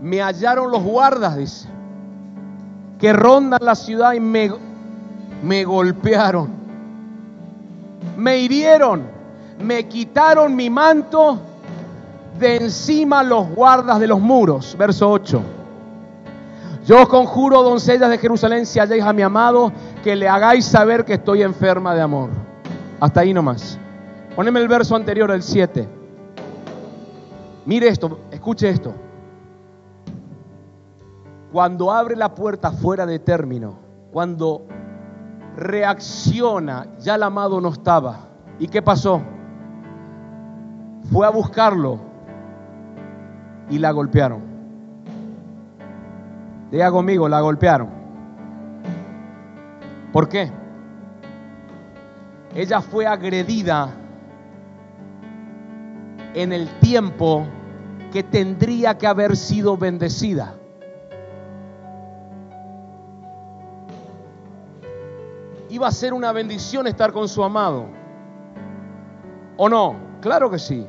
[0.00, 1.68] Me hallaron los guardas, dice,
[2.98, 4.52] que rondan la ciudad y me,
[5.42, 6.50] me golpearon,
[8.16, 9.02] me hirieron,
[9.62, 11.38] me quitaron mi manto
[12.38, 14.76] de encima los guardas de los muros.
[14.78, 15.42] Verso 8.
[16.86, 21.14] Yo conjuro, doncellas de Jerusalén, si halláis a mi amado, que le hagáis saber que
[21.14, 22.30] estoy enferma de amor.
[23.00, 23.78] Hasta ahí nomás.
[24.34, 25.86] Poneme el verso anterior, el 7.
[27.66, 28.94] Mire esto, escuche esto.
[31.52, 33.74] Cuando abre la puerta fuera de término,
[34.12, 34.66] cuando
[35.58, 38.20] reacciona, ya el amado no estaba.
[38.60, 39.20] ¿Y qué pasó?
[41.10, 41.98] Fue a buscarlo
[43.68, 44.40] y la golpearon.
[46.70, 47.88] Diga conmigo, la golpearon.
[50.12, 50.50] ¿Por qué?
[52.54, 53.90] Ella fue agredida
[56.34, 57.46] en el tiempo
[58.12, 60.57] que tendría que haber sido bendecida.
[65.78, 67.84] Iba a ser una bendición estar con su amado.
[69.56, 69.94] ¿O no?
[70.20, 70.84] Claro que sí.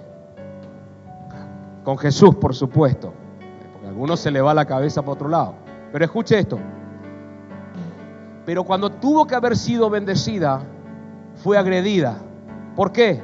[1.83, 3.13] Con Jesús, por supuesto.
[3.71, 5.53] Porque a algunos se le va la cabeza para otro lado.
[5.91, 6.57] Pero escuche esto.
[8.47, 10.63] Pero cuando tuvo que haber sido bendecida,
[11.35, 12.17] fue agredida.
[12.75, 13.21] ¿Por qué?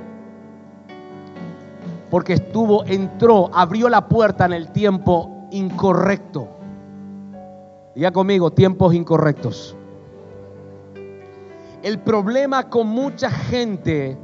[2.12, 6.48] Porque estuvo, entró, abrió la puerta en el tiempo incorrecto.
[7.96, 9.76] Diga conmigo, tiempos incorrectos.
[11.86, 14.18] El problema con mucha gente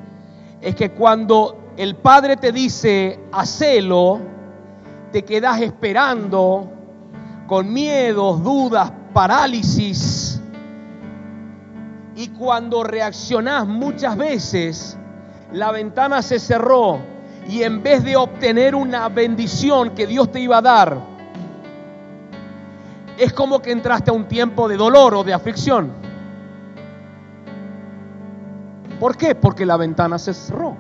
[0.62, 4.20] es que cuando el Padre te dice, hacelo,
[5.12, 6.68] te quedas esperando
[7.46, 10.42] con miedos, dudas, parálisis.
[12.16, 14.98] Y cuando reaccionás muchas veces,
[15.54, 16.98] la ventana se cerró
[17.48, 21.00] y en vez de obtener una bendición que Dios te iba a dar,
[23.20, 26.02] es como que entraste a un tiempo de dolor o de aflicción.
[29.02, 29.34] ¿Por qué?
[29.34, 30.78] Porque la ventana se cerró.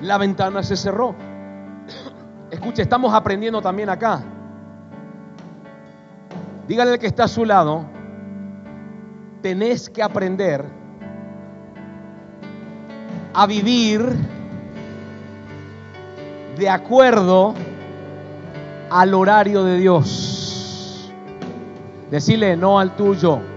[0.00, 1.14] La ventana se cerró.
[2.50, 4.22] Escuche, estamos aprendiendo también acá.
[6.66, 7.84] Dígale al que está a su lado,
[9.42, 10.64] tenés que aprender
[13.34, 14.00] a vivir
[16.56, 17.52] de acuerdo
[18.88, 21.12] al horario de Dios.
[22.10, 23.47] Decirle no al tuyo.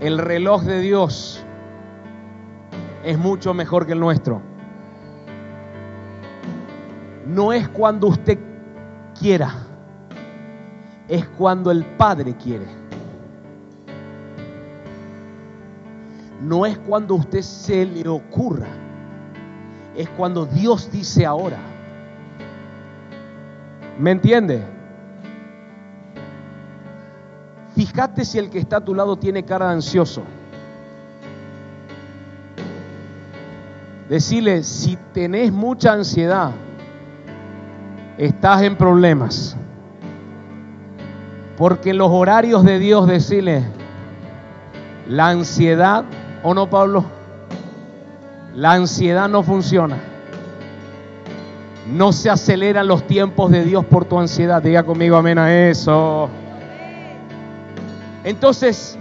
[0.00, 1.44] El reloj de Dios
[3.04, 4.40] es mucho mejor que el nuestro.
[7.26, 8.38] No es cuando usted
[9.18, 9.52] quiera,
[11.08, 12.66] es cuando el Padre quiere.
[16.42, 18.68] No es cuando usted se le ocurra,
[19.96, 21.58] es cuando Dios dice ahora.
[23.98, 24.77] ¿Me entiende?
[27.78, 30.24] Fíjate si el que está a tu lado tiene cara de ansioso.
[34.08, 36.50] Decirle, si tenés mucha ansiedad,
[38.16, 39.56] estás en problemas.
[41.56, 43.62] Porque los horarios de Dios, decirle,
[45.06, 46.04] la ansiedad,
[46.42, 47.04] ¿o no, Pablo?
[48.56, 49.98] La ansiedad no funciona.
[51.86, 54.60] No se aceleran los tiempos de Dios por tu ansiedad.
[54.60, 56.28] Diga conmigo amén a eso.
[58.28, 58.98] Entonces,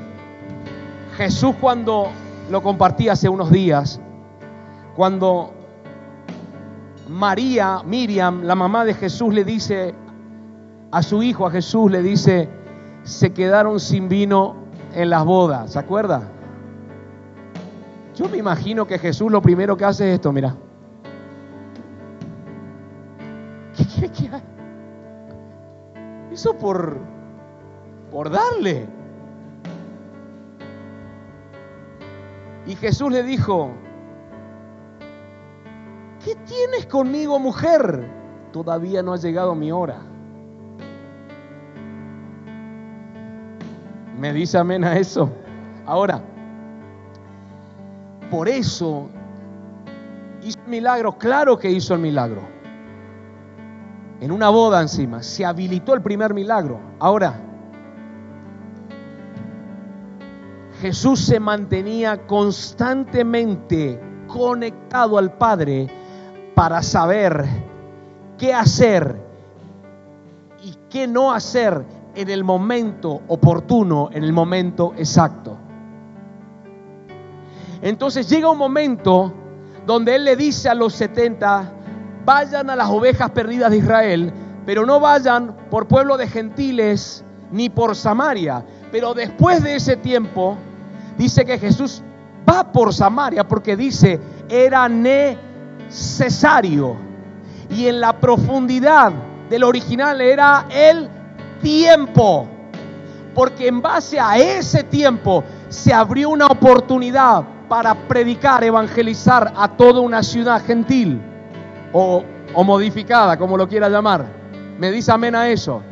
[1.17, 2.07] Jesús cuando
[2.49, 3.99] lo compartí hace unos días,
[4.95, 5.51] cuando
[7.09, 9.93] María, Miriam, la mamá de Jesús, le dice
[10.91, 12.47] a su hijo, a Jesús, le dice,
[13.03, 14.55] se quedaron sin vino
[14.93, 16.29] en las bodas, ¿se acuerda?
[18.15, 20.55] Yo me imagino que Jesús lo primero que hace es esto, mira.
[23.99, 24.41] ¿Qué quiere?
[26.31, 27.01] Eso por
[28.31, 28.96] darle.
[32.67, 33.71] Y Jesús le dijo,
[36.23, 38.05] ¿qué tienes conmigo mujer?
[38.51, 40.01] Todavía no ha llegado mi hora.
[44.19, 45.31] ¿Me dice amén a eso?
[45.85, 46.21] Ahora,
[48.29, 49.07] por eso
[50.43, 52.41] hizo el milagro, claro que hizo el milagro.
[54.19, 56.79] En una boda encima, se habilitó el primer milagro.
[56.99, 57.39] Ahora,
[60.81, 65.87] Jesús se mantenía constantemente conectado al Padre
[66.53, 67.45] para saber
[68.37, 69.19] qué hacer
[70.63, 75.57] y qué no hacer en el momento oportuno, en el momento exacto.
[77.81, 79.33] Entonces llega un momento
[79.85, 81.71] donde Él le dice a los 70,
[82.25, 84.33] vayan a las ovejas perdidas de Israel,
[84.65, 88.65] pero no vayan por pueblo de gentiles ni por Samaria.
[88.91, 90.57] Pero después de ese tiempo,
[91.17, 92.01] dice que Jesús
[92.47, 95.35] va por Samaria porque dice, era necesario.
[97.69, 99.11] Y en la profundidad
[99.49, 101.09] del original era el
[101.61, 102.47] tiempo.
[103.33, 109.99] Porque en base a ese tiempo se abrió una oportunidad para predicar, evangelizar a toda
[109.99, 111.21] una ciudad gentil
[111.91, 114.25] o, o modificada, como lo quiera llamar.
[114.79, 115.83] Me dice amén a eso.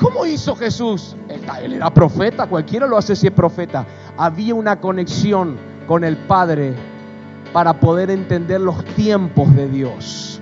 [0.00, 1.14] ¿Y cómo hizo Jesús?
[1.62, 3.84] Él era profeta, cualquiera lo hace si es profeta.
[4.16, 6.72] Había una conexión con el Padre
[7.52, 10.40] para poder entender los tiempos de Dios.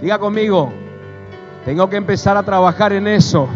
[0.00, 0.72] Diga conmigo,
[1.64, 3.48] tengo que empezar a trabajar en eso,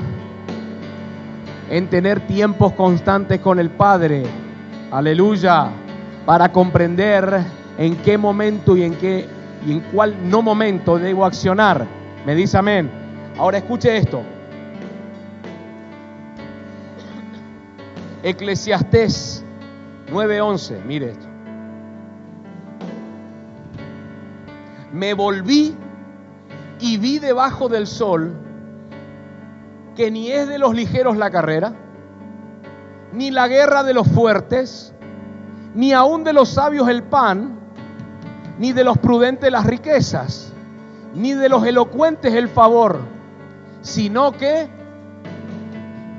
[1.68, 4.24] en tener tiempos constantes con el Padre.
[4.90, 5.68] Aleluya,
[6.26, 7.44] para comprender
[7.78, 9.28] en qué momento y en qué
[9.64, 11.86] y en cuál no momento debo accionar.
[12.26, 13.00] Me dice amén.
[13.40, 14.20] Ahora escuche esto.
[18.22, 19.42] Eclesiastés
[20.12, 21.26] 9:11, mire esto.
[24.92, 25.74] Me volví
[26.80, 28.34] y vi debajo del sol
[29.96, 31.72] que ni es de los ligeros la carrera,
[33.14, 34.92] ni la guerra de los fuertes,
[35.74, 37.58] ni aun de los sabios el pan,
[38.58, 40.52] ni de los prudentes las riquezas,
[41.14, 43.00] ni de los elocuentes el favor,
[43.80, 44.68] sino que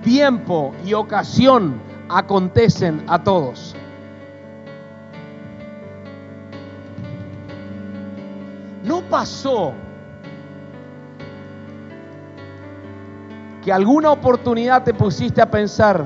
[0.04, 3.76] tiempo y ocasión acontecen a todos.
[8.84, 9.74] No pasó
[13.64, 16.04] que alguna oportunidad te pusiste a pensar,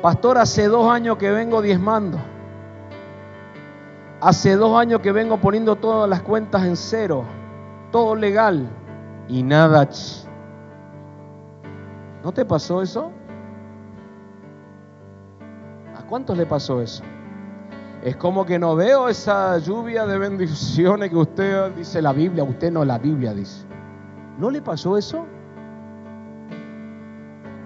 [0.00, 2.18] pastor, hace dos años que vengo diezmando,
[4.20, 7.24] hace dos años que vengo poniendo todas las cuentas en cero,
[7.90, 8.68] todo legal
[9.28, 9.88] y nada.
[12.26, 13.12] ¿No te pasó eso?
[15.96, 17.04] ¿A cuántos le pasó eso?
[18.02, 22.72] Es como que no veo esa lluvia de bendiciones que usted dice la Biblia, usted
[22.72, 23.64] no la Biblia dice.
[24.38, 25.24] ¿No le pasó eso?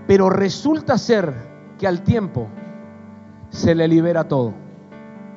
[0.07, 1.33] Pero resulta ser
[1.79, 2.47] que al tiempo
[3.49, 4.53] se le libera todo.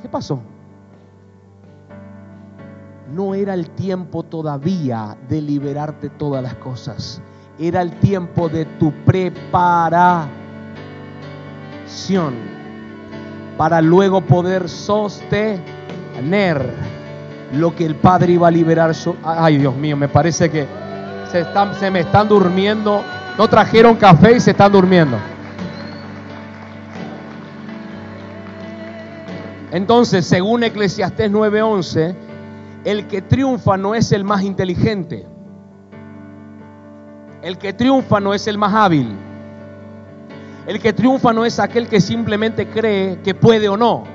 [0.02, 0.42] ¿Qué pasó?
[3.10, 7.22] No era el tiempo todavía de liberarte todas las cosas.
[7.60, 10.30] Era el tiempo de tu preparación
[13.58, 15.34] para luego poder sostener
[17.54, 18.94] lo que el Padre iba a liberar.
[19.24, 20.66] Ay, Dios mío, me parece que
[21.32, 23.04] se, están, se me están durmiendo
[23.38, 25.18] no trajeron café y se están durmiendo.
[29.72, 32.16] Entonces, según Eclesiastés 9:11,
[32.86, 35.26] el que triunfa no es el más inteligente.
[37.44, 39.18] El que triunfa no es el más hábil.
[40.66, 44.06] El que triunfa no es aquel que simplemente cree que puede o no.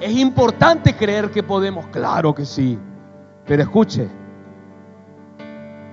[0.00, 2.78] Es importante creer que podemos, claro que sí.
[3.44, 4.08] Pero escuche,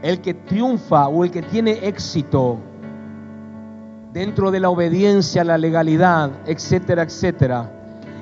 [0.01, 2.57] el que triunfa o el que tiene éxito
[4.13, 7.69] dentro de la obediencia la legalidad, etcétera, etcétera,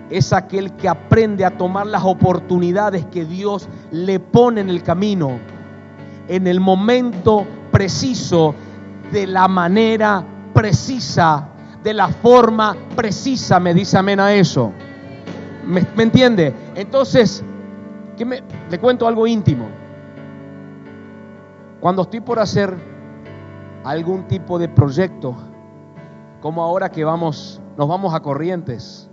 [0.10, 5.38] es aquel que aprende a tomar las oportunidades que Dios le pone en el camino,
[6.28, 8.56] en el momento preciso,
[9.12, 10.24] de la manera
[10.54, 11.50] precisa,
[11.84, 14.74] de la forma precisa, me dice amén a eso.
[15.66, 16.54] ¿Me, entiende?
[16.76, 17.44] Entonces,
[18.16, 19.68] ¿qué me, le cuento algo íntimo.
[21.80, 22.76] Cuando estoy por hacer
[23.84, 25.36] algún tipo de proyecto,
[26.42, 29.07] como ahora que vamos, nos vamos a Corrientes.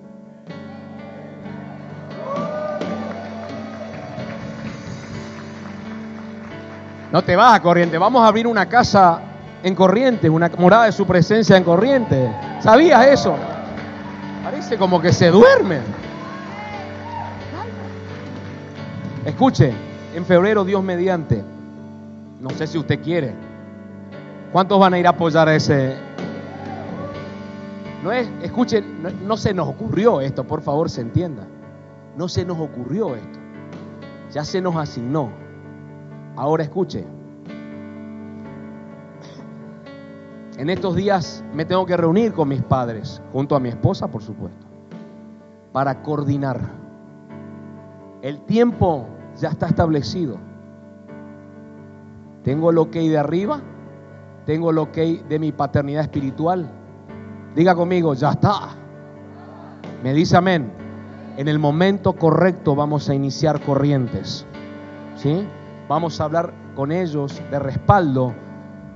[7.14, 7.96] No te vas a Corriente.
[7.96, 9.20] Vamos a abrir una casa
[9.62, 12.28] en Corriente, una morada de su presencia en Corriente.
[12.58, 13.36] ¿Sabías eso?
[14.42, 15.78] Parece como que se duerme.
[19.24, 19.72] Escuche,
[20.12, 21.44] en febrero Dios mediante.
[22.40, 23.32] No sé si usted quiere.
[24.50, 25.94] ¿Cuántos van a ir a apoyar a ese?
[28.02, 31.44] No es, escuchen, no, no se nos ocurrió esto, por favor, se entienda.
[32.16, 33.38] No se nos ocurrió esto.
[34.32, 35.43] Ya se nos asignó.
[36.36, 37.04] Ahora escuche.
[40.56, 44.22] En estos días me tengo que reunir con mis padres, junto a mi esposa, por
[44.22, 44.66] supuesto,
[45.72, 46.60] para coordinar.
[48.22, 49.06] El tiempo
[49.36, 50.38] ya está establecido.
[52.44, 53.60] Tengo lo que hay de arriba,
[54.46, 56.70] tengo lo que hay de mi paternidad espiritual.
[57.56, 58.70] Diga conmigo, ya está.
[60.02, 60.70] Me dice amén.
[61.36, 64.46] En el momento correcto vamos a iniciar corrientes.
[65.16, 65.46] ¿Sí?
[65.88, 68.34] Vamos a hablar con ellos de respaldo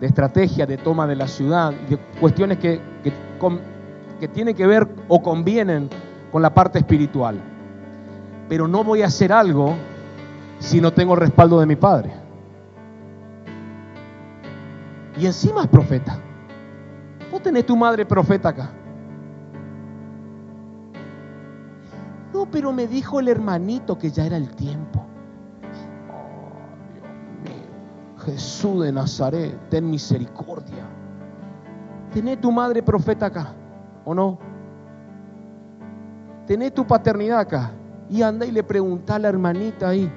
[0.01, 5.23] de estrategia de toma de la ciudad, de cuestiones que, que, tienen que ver o
[5.23, 5.89] convienen
[6.31, 7.41] con la parte espiritual.
[8.49, 9.75] Pero no voy a hacer algo
[10.59, 12.13] si no tengo el respaldo de mi padre.
[15.19, 16.19] Y encima es profeta.
[17.31, 18.71] Vos tenés tu madre profeta acá.
[22.33, 25.08] No, pero me dijo el hermanito que ya era el tiempo.
[28.33, 30.85] Jesús de Nazaret, ten misericordia.
[32.13, 33.55] Tené tu madre profeta acá,
[34.05, 34.39] ¿o no?
[36.47, 37.73] Tené tu paternidad acá.
[38.11, 40.11] Y anda y le pregunta a la hermanita ahí,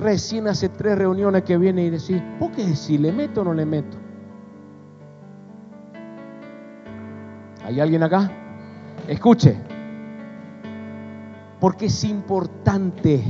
[0.00, 3.54] recién hace tres reuniones que viene y decir, ¿por qué si le meto o no
[3.54, 3.96] le meto?
[7.64, 8.30] ¿Hay alguien acá?
[9.06, 9.56] Escuche,
[11.60, 13.22] porque es importante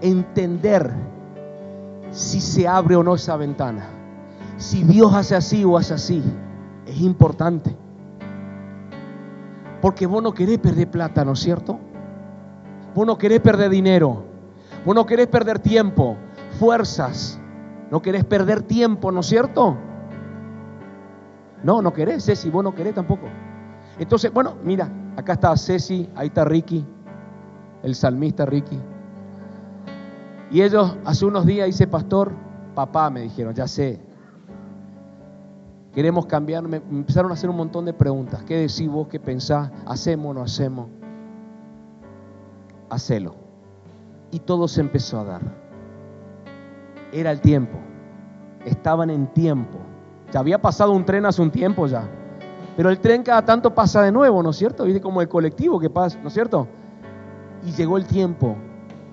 [0.00, 0.92] entender
[2.16, 3.86] si se abre o no esa ventana.
[4.56, 6.22] Si Dios hace así o hace así,
[6.86, 7.76] es importante.
[9.82, 11.78] Porque vos no querés perder plata, ¿no es cierto?
[12.94, 14.24] Vos no querés perder dinero.
[14.86, 16.16] Vos no querés perder tiempo,
[16.58, 17.38] fuerzas.
[17.90, 19.76] No querés perder tiempo, ¿no es cierto?
[21.62, 23.26] No, no querés, Ceci, vos no querés tampoco.
[23.98, 26.84] Entonces, bueno, mira, acá está Ceci, ahí está Ricky,
[27.82, 28.80] el salmista Ricky.
[30.50, 32.32] Y ellos hace unos días dice, pastor,
[32.74, 34.00] papá, me dijeron, ya sé,
[35.92, 38.42] queremos cambiar, me empezaron a hacer un montón de preguntas.
[38.44, 39.08] ¿Qué decís vos?
[39.08, 39.70] ¿Qué pensás?
[39.86, 40.88] ¿Hacemos o no hacemos?
[42.90, 43.34] Hacelo.
[44.30, 45.42] Y todo se empezó a dar.
[47.12, 47.78] Era el tiempo.
[48.64, 49.78] Estaban en tiempo.
[50.32, 52.08] Ya había pasado un tren hace un tiempo ya.
[52.76, 54.84] Pero el tren cada tanto pasa de nuevo, ¿no es cierto?
[54.84, 56.68] Viste como el colectivo que pasa, ¿no es cierto?
[57.64, 58.56] Y llegó el tiempo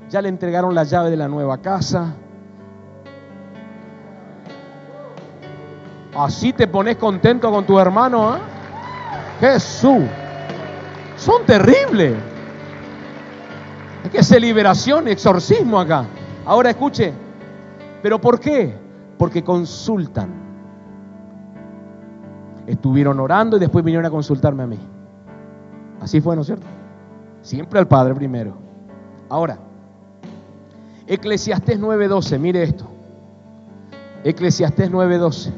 [0.10, 2.14] ya le entregaron la llave de la nueva casa.
[6.16, 8.39] Así te pones contento con tu hermano, ¿eh?
[9.39, 10.04] Jesús.
[11.18, 12.16] Son terribles.
[14.04, 16.06] Hay que hacer liberación, exorcismo acá.
[16.45, 17.14] Ahora escuche,
[18.01, 18.76] ¿pero por qué?
[19.18, 20.30] Porque consultan.
[22.68, 24.80] Estuvieron orando y después vinieron a consultarme a mí.
[26.01, 26.68] Así fue, ¿no es cierto?
[27.41, 28.56] Siempre al Padre primero.
[29.30, 29.58] Ahora,
[31.14, 32.86] Eclesiastés 9:12, mire esto.
[34.24, 35.51] Eclesiastés 9:12.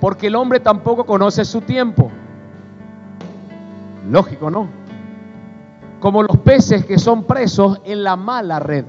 [0.00, 2.10] Porque el hombre tampoco conoce su tiempo.
[4.10, 4.68] Lógico, ¿no?
[6.00, 8.84] Como los peces que son presos en la mala red.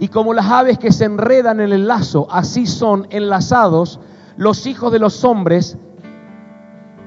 [0.00, 4.00] Y como las aves que se enredan en el lazo, así son enlazados
[4.36, 5.76] los hijos de los hombres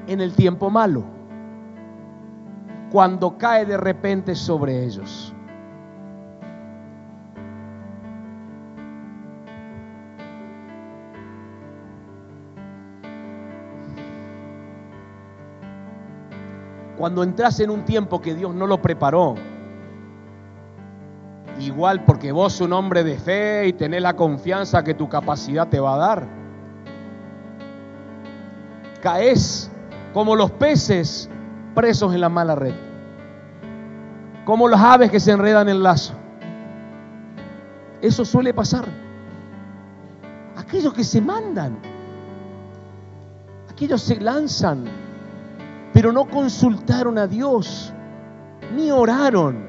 [0.06, 1.04] en el tiempo malo.
[2.90, 5.34] Cuando cae de repente sobre ellos.
[17.02, 19.34] Cuando entras en un tiempo que Dios no lo preparó,
[21.58, 25.80] igual porque vos un hombre de fe y tenés la confianza que tu capacidad te
[25.80, 26.28] va a dar,
[29.02, 29.68] caes
[30.14, 31.28] como los peces
[31.74, 32.74] presos en la mala red,
[34.44, 36.14] como las aves que se enredan en el lazo.
[38.00, 38.84] Eso suele pasar.
[40.56, 41.76] Aquellos que se mandan,
[43.68, 45.01] aquellos se lanzan
[45.92, 47.92] pero no consultaron a Dios,
[48.74, 49.66] ni oraron,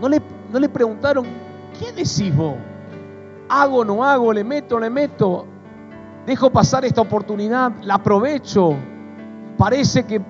[0.00, 0.20] no le,
[0.52, 1.26] no le preguntaron,
[1.78, 2.56] ¿qué decís vos?
[3.48, 4.32] ¿Hago no hago?
[4.32, 5.46] ¿Le meto le meto?
[6.26, 7.72] ¿Dejo pasar esta oportunidad?
[7.82, 8.74] ¿La aprovecho?
[9.58, 10.20] Parece que,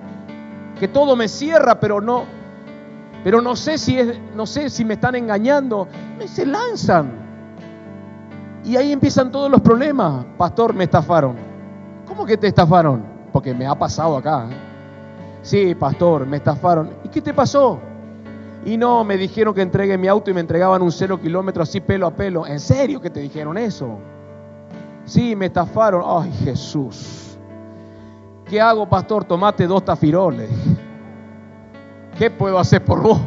[0.79, 2.25] que todo me cierra, pero no,
[3.23, 5.87] pero no sé si es, no sé si me están engañando.
[6.23, 7.11] Y se lanzan.
[8.65, 10.25] Y ahí empiezan todos los problemas.
[10.37, 11.35] Pastor, me estafaron.
[12.07, 13.03] ¿Cómo que te estafaron?
[13.31, 14.47] Porque me ha pasado acá.
[14.49, 14.72] ¿eh?
[15.43, 16.89] Sí, pastor, me estafaron.
[17.03, 17.79] ¿Y qué te pasó?
[18.65, 21.81] Y no, me dijeron que entregue mi auto y me entregaban un cero kilómetro así
[21.81, 22.47] pelo a pelo.
[22.47, 23.99] ¿En serio que te dijeron eso?
[25.03, 26.01] Sí, me estafaron.
[26.05, 27.37] Ay, Jesús.
[28.45, 29.25] ¿Qué hago, pastor?
[29.25, 30.49] Tomate dos tafiroles.
[32.17, 33.19] ¿Qué puedo hacer por vos?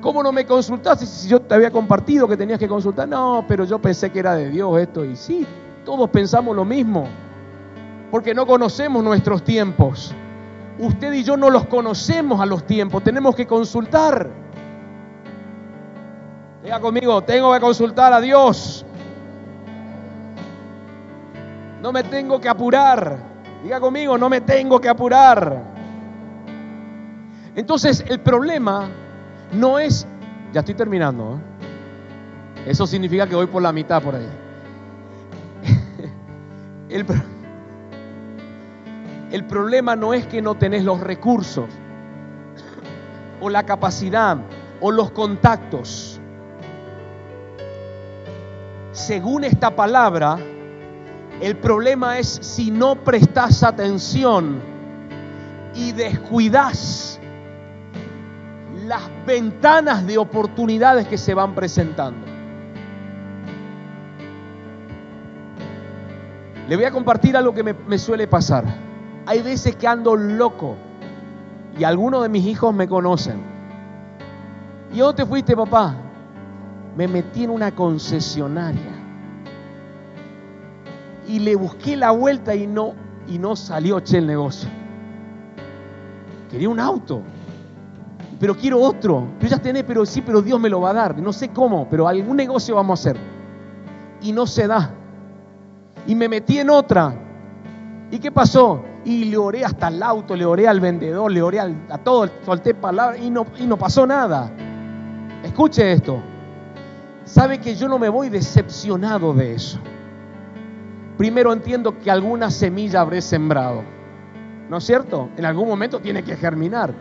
[0.00, 3.08] ¿Cómo no me consultaste si yo te había compartido que tenías que consultar?
[3.08, 5.04] No, pero yo pensé que era de Dios esto.
[5.04, 5.44] Y sí,
[5.84, 7.08] todos pensamos lo mismo.
[8.12, 10.14] Porque no conocemos nuestros tiempos.
[10.78, 13.02] Usted y yo no los conocemos a los tiempos.
[13.02, 14.28] Tenemos que consultar.
[16.62, 18.84] Diga conmigo, tengo que consultar a Dios.
[21.80, 23.16] No me tengo que apurar.
[23.62, 25.62] Diga conmigo, no me tengo que apurar.
[27.54, 28.88] Entonces el problema
[29.52, 30.06] no es,
[30.52, 32.70] ya estoy terminando, ¿eh?
[32.70, 34.28] eso significa que voy por la mitad por ahí.
[36.90, 37.06] El,
[39.30, 41.66] el problema no es que no tenés los recursos
[43.40, 44.38] o la capacidad
[44.80, 46.20] o los contactos.
[48.92, 50.38] Según esta palabra,
[51.40, 54.60] el problema es si no prestas atención
[55.74, 57.20] y descuidas
[58.86, 62.26] las ventanas de oportunidades que se van presentando.
[66.68, 68.85] Le voy a compartir algo que me, me suele pasar.
[69.26, 70.76] Hay veces que ando loco
[71.78, 73.40] y algunos de mis hijos me conocen.
[74.92, 75.96] ¿Y dónde te fuiste, papá?
[76.96, 78.96] Me metí en una concesionaria
[81.28, 82.94] y le busqué la vuelta y no,
[83.26, 84.68] y no salió che el negocio.
[86.50, 87.20] Quería un auto,
[88.38, 89.26] pero quiero otro.
[89.40, 91.18] Yo ya tenés, pero sí, pero Dios me lo va a dar.
[91.18, 93.20] No sé cómo, pero algún negocio vamos a hacer.
[94.22, 94.90] Y no se da.
[96.06, 97.12] Y me metí en otra.
[98.10, 98.82] ¿Y qué pasó?
[99.06, 102.74] Y le oré hasta el auto, le oré al vendedor, le oré a todo, solté
[102.74, 104.50] palabras y no, y no pasó nada.
[105.44, 106.20] Escuche esto.
[107.24, 109.78] Sabe que yo no me voy decepcionado de eso.
[111.16, 113.84] Primero entiendo que alguna semilla habré sembrado.
[114.68, 115.28] ¿No es cierto?
[115.36, 116.92] En algún momento tiene que germinar.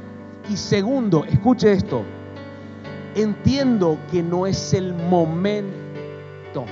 [0.47, 2.03] Y segundo, escuche esto.
[3.15, 6.65] Entiendo que no es el momento.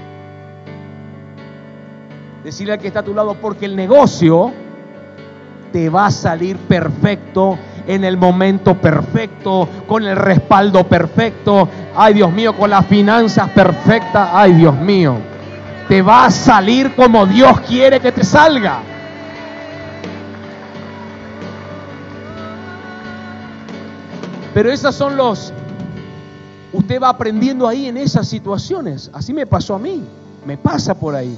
[2.43, 4.53] Decirle al que está a tu lado, porque el negocio
[5.73, 11.67] te va a salir perfecto en el momento perfecto, con el respaldo perfecto.
[11.93, 14.29] Ay, Dios mío, con las finanzas perfectas.
[14.31, 15.17] Ay, Dios mío
[15.87, 18.81] te va a salir como Dios quiere que te salga.
[24.53, 25.51] Pero esos son los...
[26.71, 29.09] Usted va aprendiendo ahí en esas situaciones.
[29.13, 30.03] Así me pasó a mí.
[30.45, 31.37] Me pasa por ahí.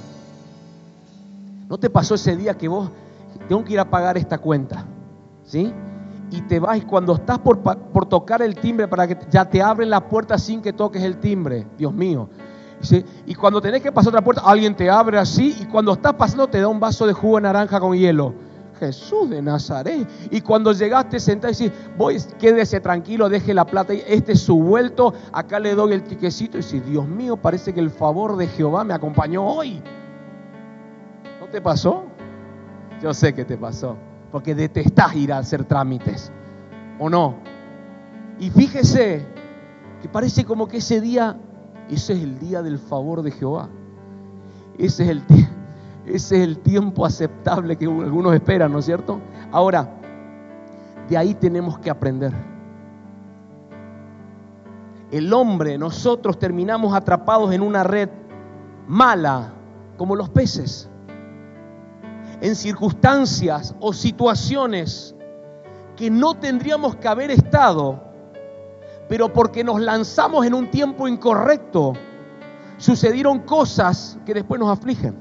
[1.67, 2.89] ¿No te pasó ese día que vos
[3.45, 4.85] tengo que ir a pagar esta cuenta?
[5.43, 5.73] ¿Sí?
[6.31, 9.61] Y te vas y cuando estás por, por tocar el timbre para que ya te
[9.61, 11.67] abren la puerta sin que toques el timbre.
[11.77, 12.29] Dios mío,
[13.25, 16.47] y cuando tenés que pasar otra puerta, alguien te abre así y cuando estás pasando
[16.47, 18.33] te da un vaso de jugo naranja con hielo.
[18.79, 20.07] Jesús de Nazaret.
[20.31, 24.59] Y cuando llegaste sentado y decís, voy, quédese tranquilo, deje la plata, este es su
[24.59, 28.47] vuelto, acá le doy el tiquecito y si Dios mío, parece que el favor de
[28.47, 29.81] Jehová me acompañó hoy.
[31.39, 32.03] ¿No te pasó?
[33.01, 33.97] Yo sé que te pasó,
[34.31, 36.31] porque detestás ir a hacer trámites,
[36.99, 37.35] ¿o no?
[38.39, 39.25] Y fíjese
[40.01, 41.37] que parece como que ese día
[41.89, 43.69] ese es el día del favor de Jehová.
[44.77, 45.23] Ese es el,
[46.05, 49.19] ese es el tiempo aceptable que algunos esperan, ¿no es cierto?
[49.51, 49.89] Ahora,
[51.07, 52.33] de ahí tenemos que aprender.
[55.11, 58.09] El hombre, nosotros terminamos atrapados en una red
[58.87, 59.53] mala,
[59.97, 60.89] como los peces,
[62.41, 65.15] en circunstancias o situaciones
[65.95, 68.05] que no tendríamos que haber estado
[69.07, 71.93] pero porque nos lanzamos en un tiempo incorrecto,
[72.77, 75.15] sucedieron cosas que después nos afligen.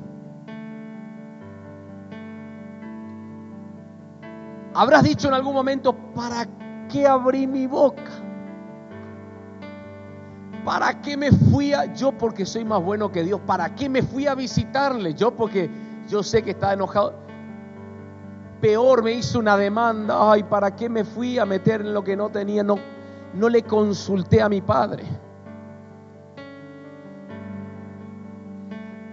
[4.74, 6.48] Habrás dicho en algún momento, ¿para
[6.88, 8.10] qué abrí mi boca?
[10.64, 13.38] ¿Para qué me fui a yo porque soy más bueno que Dios?
[13.46, 15.12] ¿Para qué me fui a visitarle?
[15.12, 15.70] Yo porque
[16.08, 17.14] yo sé que está enojado.
[18.60, 20.32] Peor me hizo una demanda.
[20.32, 22.62] Ay, ¿para qué me fui a meter en lo que no tenía?
[22.62, 22.78] No
[23.34, 25.04] no le consulté a mi padre.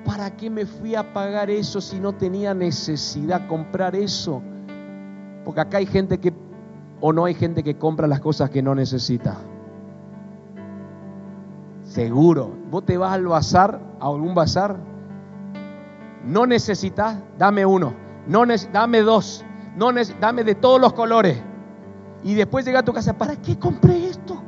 [0.05, 4.41] ¿Para qué me fui a pagar eso si no tenía necesidad comprar eso?
[5.43, 6.33] Porque acá hay gente que,
[6.99, 9.37] o no hay gente que compra las cosas que no necesita.
[11.83, 12.51] Seguro.
[12.69, 14.77] Vos te vas al bazar, a algún bazar,
[16.25, 17.93] No necesitas, dame uno.
[18.27, 19.43] No dame dos.
[19.75, 21.41] No dame de todos los colores.
[22.23, 24.41] Y después llega a tu casa, ¿para qué compré esto?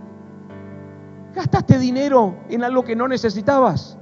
[1.34, 3.98] Gastaste dinero en algo que no necesitabas.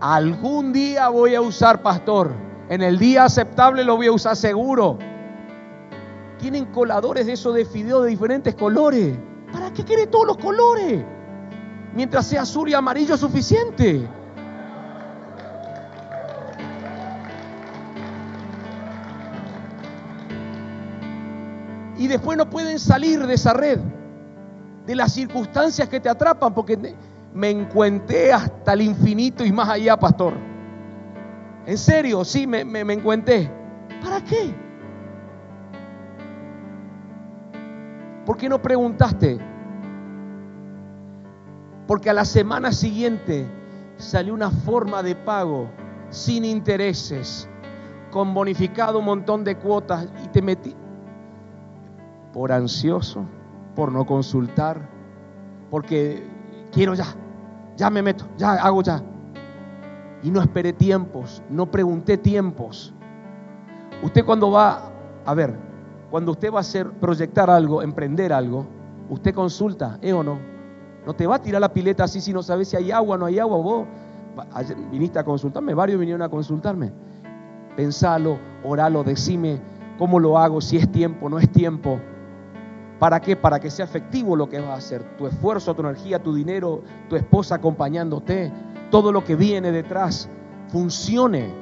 [0.00, 2.32] Algún día voy a usar, pastor.
[2.68, 4.98] En el día aceptable lo voy a usar seguro.
[6.38, 9.16] Tienen coladores de eso de fideo de diferentes colores.
[9.52, 11.04] ¿Para qué quiere todos los colores?
[11.94, 14.08] Mientras sea azul y amarillo suficiente.
[21.98, 23.78] Y después no pueden salir de esa red,
[24.86, 26.96] de las circunstancias que te atrapan, porque
[27.32, 30.32] me encuentré hasta el infinito y más allá, pastor.
[31.66, 33.48] En serio, sí, me, me, me encuentré.
[34.02, 34.52] ¿Para qué?
[38.26, 39.51] ¿Por qué no preguntaste?
[41.92, 43.46] Porque a la semana siguiente
[43.98, 45.68] salió una forma de pago
[46.08, 47.46] sin intereses,
[48.10, 50.74] con bonificado un montón de cuotas y te metí
[52.32, 53.26] por ansioso,
[53.76, 54.88] por no consultar,
[55.70, 56.26] porque
[56.72, 57.08] quiero ya,
[57.76, 59.02] ya me meto, ya hago ya.
[60.22, 62.94] Y no esperé tiempos, no pregunté tiempos.
[64.02, 64.90] Usted cuando va,
[65.26, 65.54] a ver,
[66.10, 68.66] cuando usted va a hacer, proyectar algo, emprender algo,
[69.10, 70.61] usted consulta, ¿eh o no?
[71.06, 73.18] No te va a tirar la pileta así si no sabes si hay agua o
[73.18, 73.58] no hay agua.
[73.58, 73.86] Vos
[74.90, 76.92] viniste a consultarme, varios vinieron a consultarme.
[77.76, 79.60] Pensalo, oralo, decime
[79.98, 81.98] cómo lo hago, si es tiempo, no es tiempo.
[82.98, 83.34] ¿Para qué?
[83.34, 85.16] Para que sea efectivo lo que vas a hacer.
[85.16, 88.52] Tu esfuerzo, tu energía, tu dinero, tu esposa acompañándote,
[88.90, 90.28] todo lo que viene detrás
[90.68, 91.52] funcione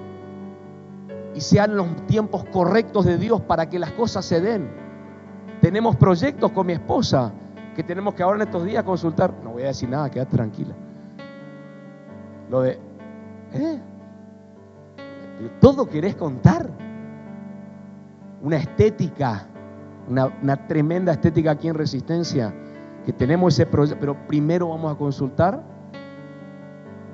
[1.34, 4.70] y sean los tiempos correctos de Dios para que las cosas se den.
[5.60, 7.32] Tenemos proyectos con mi esposa
[7.80, 9.32] que tenemos que ahora en estos días consultar.
[9.42, 10.74] No voy a decir nada, quédate tranquila.
[12.50, 12.78] Lo de,
[13.54, 13.80] ¿eh?
[15.60, 16.68] ¿Todo querés contar?
[18.42, 19.46] Una estética
[20.10, 22.52] una, tremenda estética aquí en Resistencia,
[23.06, 25.62] que tenemos ese proyecto, pero primero vamos a consultar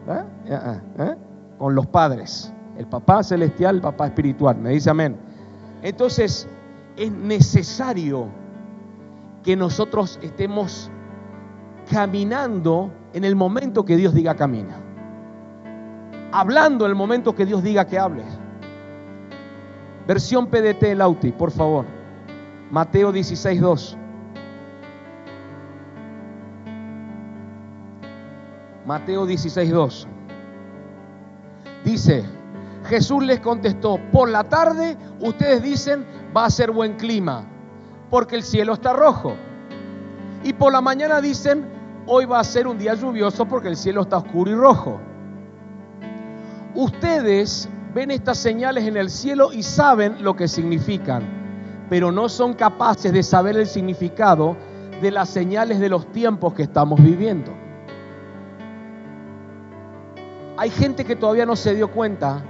[0.09, 0.23] ¿eh?
[0.47, 0.81] ¿Eh?
[0.99, 1.15] ¿Eh?
[1.59, 5.17] con los padres, el papá celestial, el papá espiritual, me dice amén.
[5.83, 6.49] Entonces,
[6.97, 8.29] es necesario
[9.47, 10.91] que nosotros estemos
[11.89, 14.77] caminando en el momento que Dios diga camina.
[16.33, 18.25] Hablando en el momento que Dios diga que hable.
[20.09, 21.87] Versión PDT Lauti, por favor.
[22.73, 23.99] Mateo 16, 2.
[28.85, 30.09] Mateo 16, 2.
[31.85, 32.25] Dice,
[32.87, 36.05] Jesús les contestó, por la tarde ustedes dicen
[36.37, 37.47] va a ser buen clima,
[38.11, 39.35] porque el cielo está rojo.
[40.43, 41.67] Y por la mañana dicen,
[42.07, 45.01] hoy va a ser un día lluvioso porque el cielo está oscuro y rojo.
[46.75, 51.37] Ustedes ven estas señales en el cielo y saben lo que significan
[51.89, 54.57] pero no son capaces de saber el significado
[55.01, 57.53] de las señales de los tiempos que estamos viviendo.
[60.57, 62.43] Hay gente que todavía no se dio cuenta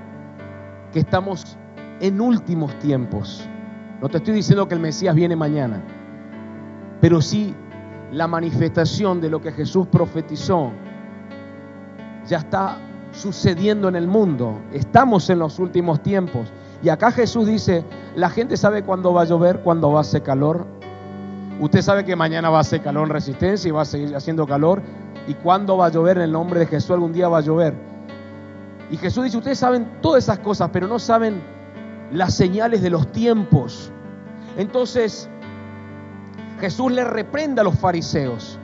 [0.92, 1.59] que estamos
[2.00, 3.48] en últimos tiempos.
[4.01, 5.82] No te estoy diciendo que el Mesías viene mañana,
[7.01, 7.55] pero sí
[8.12, 10.70] la manifestación de lo que Jesús profetizó
[12.26, 12.78] ya está
[13.12, 14.61] sucediendo en el mundo.
[14.72, 16.53] Estamos en los últimos tiempos.
[16.82, 17.84] Y acá Jesús dice,
[18.14, 20.66] la gente sabe cuándo va a llover, cuándo va a hacer calor.
[21.61, 24.47] Usted sabe que mañana va a hacer calor en resistencia y va a seguir haciendo
[24.47, 24.82] calor.
[25.26, 26.18] ¿Y cuándo va a llover?
[26.18, 27.74] En el nombre de Jesús algún día va a llover.
[28.90, 31.40] Y Jesús dice, ustedes saben todas esas cosas, pero no saben
[32.12, 33.90] las señales de los tiempos.
[34.57, 35.28] Entonces,
[36.61, 38.59] Jesús le reprende a los fariseos.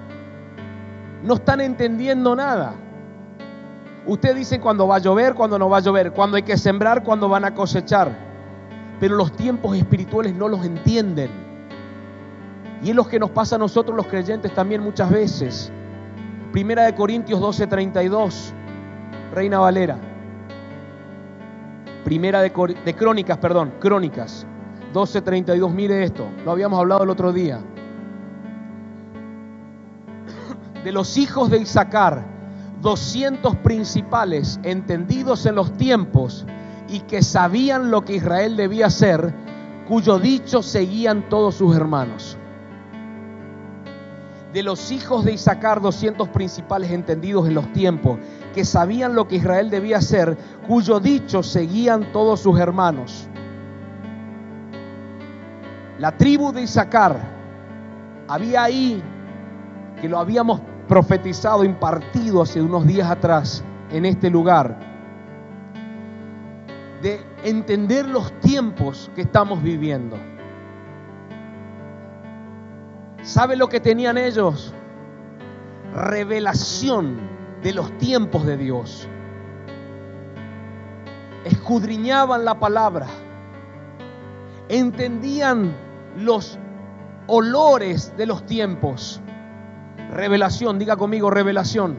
[1.22, 2.74] No están entendiendo nada.
[4.06, 7.04] Ustedes dicen cuándo va a llover, cuándo no va a llover, cuándo hay que sembrar,
[7.04, 8.10] cuándo van a cosechar.
[8.98, 11.30] Pero los tiempos espirituales no los entienden.
[12.82, 15.70] Y es lo que nos pasa a nosotros los creyentes también muchas veces.
[16.50, 18.52] Primera de Corintios 12:32,
[19.32, 20.11] Reina Valera.
[22.04, 24.46] Primera de, Crónicas, perdón, Crónicas
[24.92, 27.60] 12:32, mire esto, lo habíamos hablado el otro día.
[30.84, 32.24] De los hijos de Isaacar,
[32.80, 36.44] 200 principales entendidos en los tiempos
[36.88, 39.32] y que sabían lo que Israel debía hacer,
[39.88, 42.36] cuyo dicho seguían todos sus hermanos.
[44.52, 48.18] De los hijos de Isaacar, 200 principales entendidos en los tiempos,
[48.54, 50.36] que sabían lo que Israel debía hacer,
[50.68, 53.28] cuyo dicho seguían todos sus hermanos.
[55.98, 57.18] La tribu de Isaacar,
[58.28, 59.02] había ahí
[60.00, 64.76] que lo habíamos profetizado, impartido hace unos días atrás, en este lugar
[67.02, 70.16] de entender los tiempos que estamos viviendo.
[73.22, 74.74] ¿Sabe lo que tenían ellos?
[75.94, 77.20] Revelación
[77.62, 79.08] de los tiempos de Dios.
[81.44, 83.06] Escudriñaban la palabra.
[84.68, 85.72] Entendían
[86.16, 86.58] los
[87.28, 89.20] olores de los tiempos.
[90.10, 91.96] Revelación, diga conmigo revelación.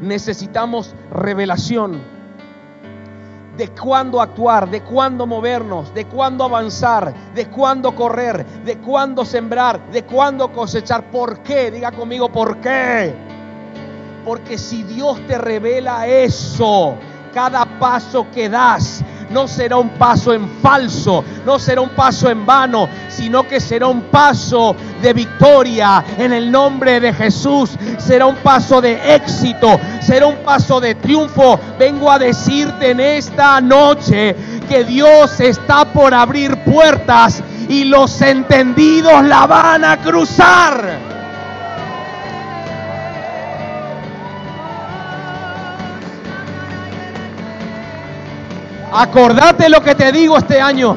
[0.00, 2.15] Necesitamos revelación
[3.56, 9.90] de cuándo actuar, de cuándo movernos, de cuándo avanzar, de cuándo correr, de cuándo sembrar,
[9.90, 11.10] de cuándo cosechar.
[11.10, 11.70] ¿Por qué?
[11.70, 13.14] Diga conmigo, ¿por qué?
[14.24, 16.96] Porque si Dios te revela eso,
[17.32, 22.44] cada paso que das, no será un paso en falso, no será un paso en
[22.46, 27.70] vano, sino que será un paso de victoria en el nombre de Jesús.
[27.98, 31.58] Será un paso de éxito, será un paso de triunfo.
[31.78, 34.36] Vengo a decirte en esta noche
[34.68, 41.15] que Dios está por abrir puertas y los entendidos la van a cruzar.
[48.98, 50.96] Acordate lo que te digo este año.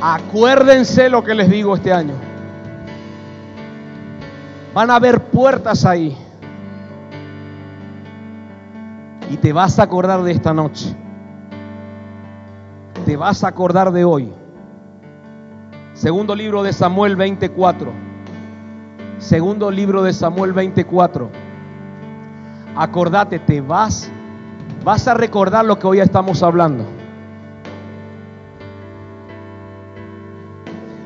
[0.00, 2.14] Acuérdense lo que les digo este año.
[4.72, 6.16] Van a haber puertas ahí.
[9.28, 10.96] Y te vas a acordar de esta noche.
[13.04, 14.32] Te vas a acordar de hoy.
[15.92, 17.92] Segundo libro de Samuel 24.
[19.18, 21.28] Segundo libro de Samuel 24.
[22.76, 24.10] Acordate, te vas
[24.84, 26.84] vas a recordar lo que hoy estamos hablando.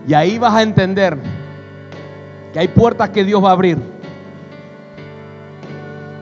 [0.07, 1.17] Y ahí vas a entender
[2.53, 3.79] que hay puertas que Dios va a abrir.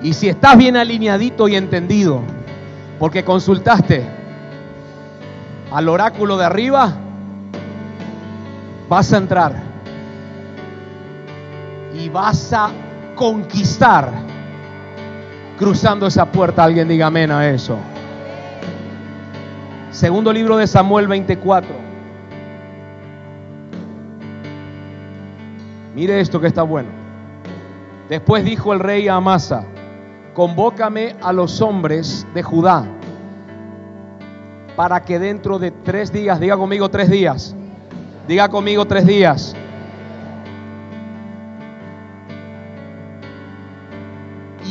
[0.03, 2.21] Y si estás bien alineadito y entendido,
[2.99, 4.05] porque consultaste
[5.71, 6.93] al oráculo de arriba,
[8.89, 9.55] vas a entrar
[11.95, 12.71] y vas a
[13.15, 14.32] conquistar
[15.63, 16.65] cruzando esa puerta.
[16.65, 17.79] Alguien diga amén a eso.
[19.93, 21.71] Segundo libro de Samuel 24.
[25.95, 26.89] Mire esto que está bueno.
[28.09, 29.65] Después dijo el rey a Amasa,
[30.35, 32.85] convócame a los hombres de Judá
[34.75, 37.55] para que dentro de tres días, diga conmigo tres días,
[38.27, 39.55] diga conmigo tres días,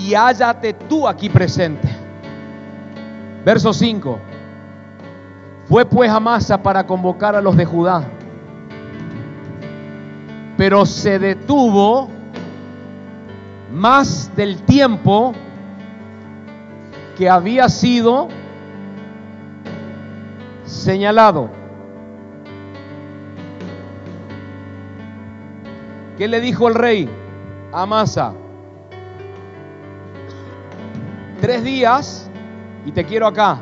[0.01, 1.87] y hállate tú aquí presente.
[3.45, 4.19] Verso 5.
[5.65, 8.03] Fue pues Amasa para convocar a los de Judá,
[10.57, 12.09] pero se detuvo
[13.71, 15.33] más del tiempo
[17.17, 18.27] que había sido
[20.65, 21.49] señalado.
[26.17, 27.09] ¿Qué le dijo el rey
[27.71, 28.33] a Amasa?
[31.41, 32.29] Tres días
[32.85, 33.57] y te quiero acá.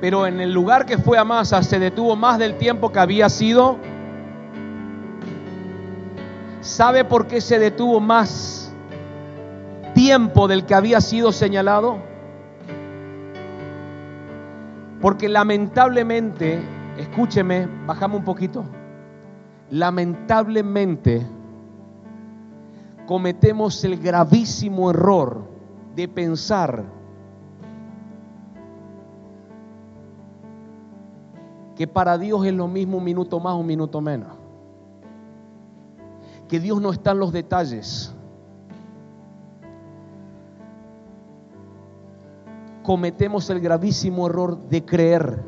[0.00, 3.78] Pero en el lugar que fue Amasa se detuvo más del tiempo que había sido.
[6.60, 8.72] ¿Sabe por qué se detuvo más
[9.94, 11.98] tiempo del que había sido señalado?
[15.00, 16.62] Porque lamentablemente,
[16.98, 18.64] escúcheme, bajamos un poquito.
[19.70, 21.26] Lamentablemente,
[23.06, 25.44] cometemos el gravísimo error
[25.94, 26.84] de pensar
[31.76, 34.28] que para Dios es lo mismo un minuto más, un minuto menos.
[36.48, 38.14] Que Dios no está en los detalles.
[42.82, 45.42] Cometemos el gravísimo error de creer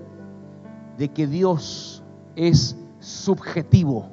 [0.96, 2.02] de que Dios
[2.34, 4.06] es subjetivo,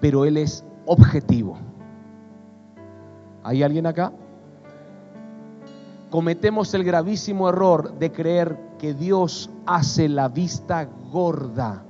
[0.00, 1.58] pero Él es objetivo.
[3.44, 4.12] ¿Hay alguien acá?
[6.10, 11.84] Cometemos el gravísimo error de creer que Dios hace la vista gorda.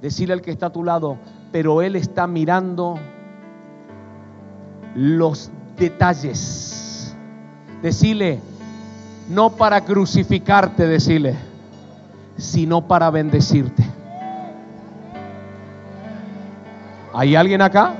[0.00, 1.18] Decirle al que está a tu lado,
[1.50, 2.96] pero Él está mirando
[4.94, 7.16] los detalles.
[7.82, 8.40] Decirle,
[9.28, 11.34] no para crucificarte, decirle,
[12.36, 13.95] sino para bendecirte.
[17.18, 17.94] ¿Hay alguien acá?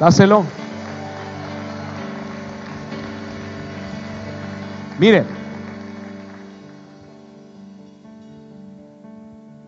[0.00, 0.42] Dáselo.
[4.98, 5.24] Mire.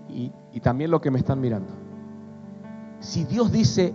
[0.08, 1.72] Y, y también lo que me están mirando.
[2.98, 3.94] Si Dios dice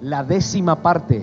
[0.00, 1.22] la décima parte,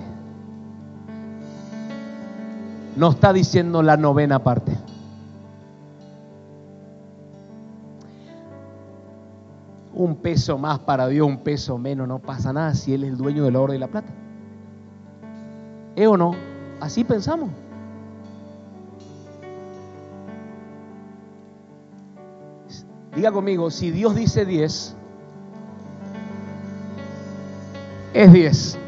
[2.94, 4.76] no está diciendo la novena parte.
[9.94, 13.18] Un peso más para Dios, un peso menos, no pasa nada si Él es el
[13.18, 14.12] dueño del oro y la plata.
[15.96, 16.34] ¿Eh o no?
[16.80, 17.50] Así pensamos.
[23.14, 24.96] Diga conmigo, si Dios dice 10,
[28.14, 28.78] es 10.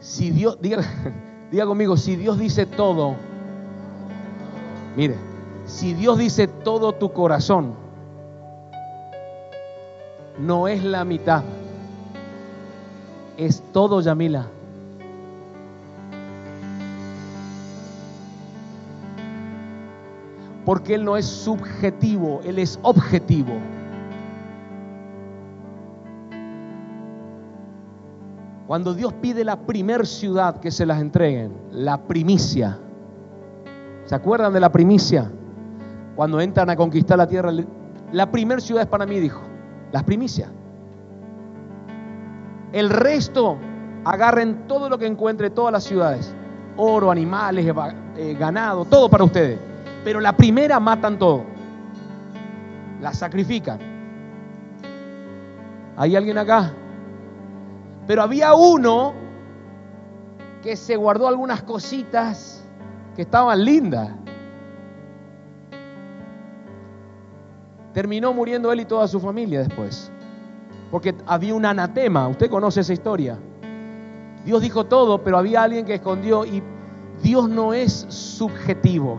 [0.00, 0.82] Si Dios, diga,
[1.52, 3.14] diga conmigo, si Dios dice todo,
[4.96, 5.16] mire,
[5.66, 7.74] si Dios dice todo tu corazón,
[10.38, 11.42] no es la mitad,
[13.36, 14.46] es todo, Yamila.
[20.64, 23.52] Porque Él no es subjetivo, Él es objetivo.
[28.66, 32.78] Cuando Dios pide la primer ciudad que se las entreguen, la primicia.
[34.06, 35.30] ¿Se acuerdan de la primicia?
[36.16, 37.52] Cuando entran a conquistar la tierra,
[38.12, 39.42] la primer ciudad es para mí, dijo.
[39.92, 40.48] Las primicias.
[42.72, 43.56] El resto,
[44.04, 46.34] agarren todo lo que encuentre, todas las ciudades.
[46.76, 47.66] Oro, animales,
[48.16, 49.58] eh, ganado, todo para ustedes.
[50.04, 51.44] Pero la primera matan todo.
[53.00, 53.78] La sacrifican.
[55.96, 56.72] ¿Hay alguien acá?
[58.06, 59.12] Pero había uno
[60.62, 62.64] que se guardó algunas cositas
[63.14, 64.10] que estaban lindas.
[67.94, 70.10] Terminó muriendo él y toda su familia después.
[70.90, 72.28] Porque había un anatema.
[72.28, 73.38] Usted conoce esa historia.
[74.44, 76.62] Dios dijo todo, pero había alguien que escondió y
[77.22, 79.18] Dios no es subjetivo,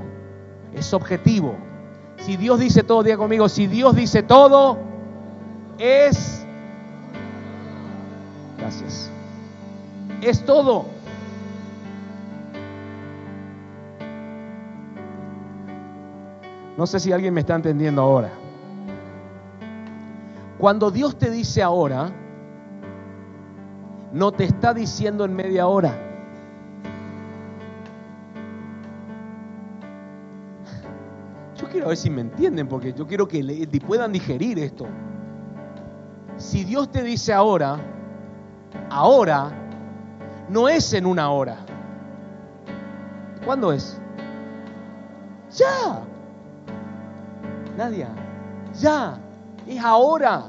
[0.76, 1.56] es objetivo.
[2.18, 4.78] Si Dios dice todo, diga conmigo, si Dios dice todo,
[5.80, 6.46] es
[8.58, 9.12] Gracias.
[10.22, 10.86] Es todo.
[16.78, 18.32] No sé si alguien me está entendiendo ahora.
[20.58, 22.12] Cuando Dios te dice ahora,
[24.14, 25.94] no te está diciendo en media hora.
[31.58, 34.88] Yo quiero ver si me entienden, porque yo quiero que puedan digerir esto.
[36.38, 37.78] Si Dios te dice ahora,
[38.90, 39.52] ahora
[40.50, 41.58] no es en una hora.
[43.44, 44.00] ¿Cuándo es?
[45.52, 46.02] Ya.
[47.78, 48.10] Nadia,
[48.80, 49.20] ya.
[49.68, 50.44] Es ahora.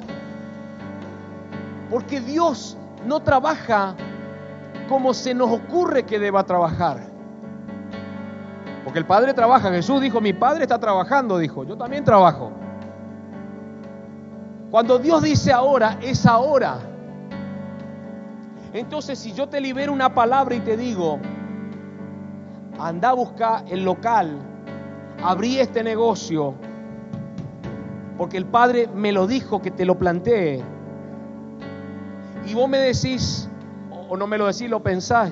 [1.91, 3.95] Porque Dios no trabaja
[4.89, 7.01] como se nos ocurre que deba trabajar.
[8.85, 9.71] Porque el Padre trabaja.
[9.71, 12.53] Jesús dijo, mi Padre está trabajando, dijo, yo también trabajo.
[14.71, 16.79] Cuando Dios dice ahora, es ahora.
[18.73, 21.19] Entonces, si yo te libero una palabra y te digo,
[22.79, 24.37] anda a buscar el local,
[25.23, 26.55] abrí este negocio,
[28.17, 30.62] porque el Padre me lo dijo que te lo plantee,
[32.47, 33.49] y vos me decís,
[34.09, 35.31] o no me lo decís, lo pensás,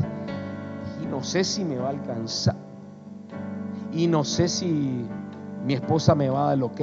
[1.02, 2.56] y no sé si me va a alcanzar,
[3.92, 5.04] y no sé si
[5.64, 6.80] mi esposa me va a dar el ok,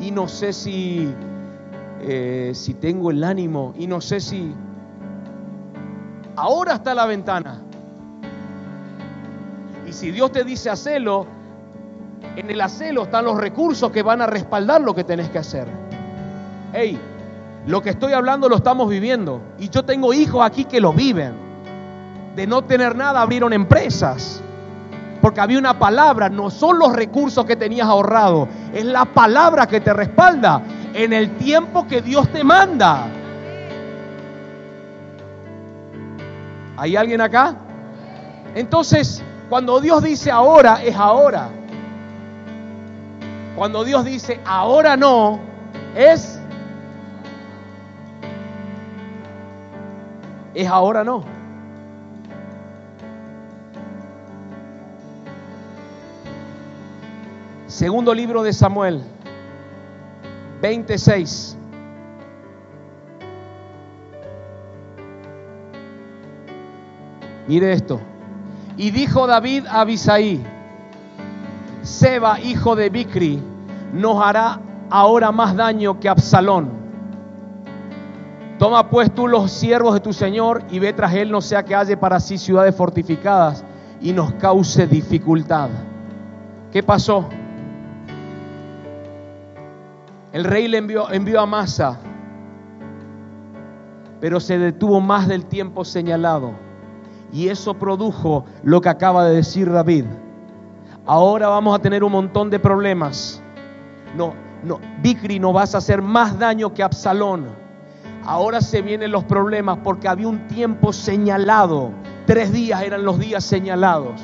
[0.00, 1.12] y no sé si,
[2.00, 4.54] eh, si tengo el ánimo, y no sé si
[6.36, 7.62] Ahora está la ventana.
[9.86, 11.26] Y si Dios te dice hacerlo,
[12.36, 15.66] en el hacerlo están los recursos que van a respaldar lo que tenés que hacer.
[16.72, 16.98] Hey,
[17.66, 19.40] lo que estoy hablando lo estamos viviendo.
[19.58, 21.32] Y yo tengo hijos aquí que lo viven.
[22.36, 24.42] De no tener nada abrieron empresas.
[25.22, 29.80] Porque había una palabra, no son los recursos que tenías ahorrado, es la palabra que
[29.80, 30.60] te respalda
[30.92, 33.06] en el tiempo que Dios te manda.
[36.76, 37.54] ¿Hay alguien acá?
[38.54, 41.48] Entonces, cuando Dios dice ahora, es ahora.
[43.56, 45.38] Cuando Dios dice ahora no,
[45.94, 46.40] es...
[50.54, 51.24] Es ahora no.
[57.66, 59.02] Segundo libro de Samuel,
[60.62, 61.56] 26.
[67.48, 68.00] Mire esto.
[68.76, 70.40] Y dijo David a Abisaí,
[71.84, 73.42] Seba, hijo de Bicri,
[73.92, 74.58] nos hará
[74.88, 76.70] ahora más daño que Absalón.
[78.58, 81.74] Toma pues tú los siervos de tu Señor y ve tras él, no sea que
[81.74, 83.62] haya para sí ciudades fortificadas
[84.00, 85.68] y nos cause dificultad.
[86.72, 87.28] ¿Qué pasó?
[90.32, 91.98] El rey le envió, envió a Masa,
[94.20, 96.52] pero se detuvo más del tiempo señalado.
[97.30, 100.06] Y eso produjo lo que acaba de decir David.
[101.06, 103.42] Ahora vamos a tener un montón de problemas.
[104.16, 107.46] No, no, Bicri no vas a hacer más daño que Absalón.
[108.24, 111.90] Ahora se vienen los problemas porque había un tiempo señalado.
[112.26, 114.18] Tres días eran los días señalados.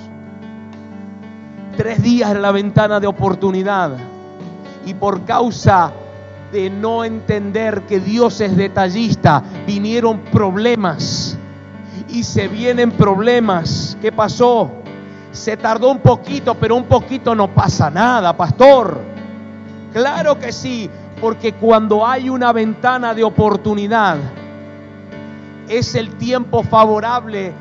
[1.76, 3.98] Tres días era la ventana de oportunidad.
[4.86, 5.92] Y por causa
[6.50, 11.36] de no entender que Dios es detallista, vinieron problemas.
[12.08, 13.98] Y se vienen problemas.
[14.00, 14.79] ¿Qué pasó?
[15.32, 19.00] Se tardó un poquito, pero un poquito no pasa nada, pastor.
[19.92, 24.16] Claro que sí, porque cuando hay una ventana de oportunidad,
[25.68, 27.52] es el tiempo favorable,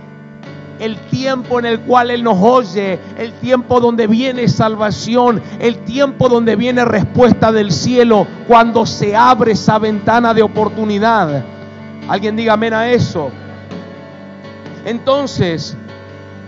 [0.79, 6.29] el tiempo en el cual Él nos oye, el tiempo donde viene salvación, el tiempo
[6.29, 11.43] donde viene respuesta del cielo, cuando se abre esa ventana de oportunidad.
[12.07, 13.29] Alguien diga amén a eso.
[14.85, 15.77] Entonces,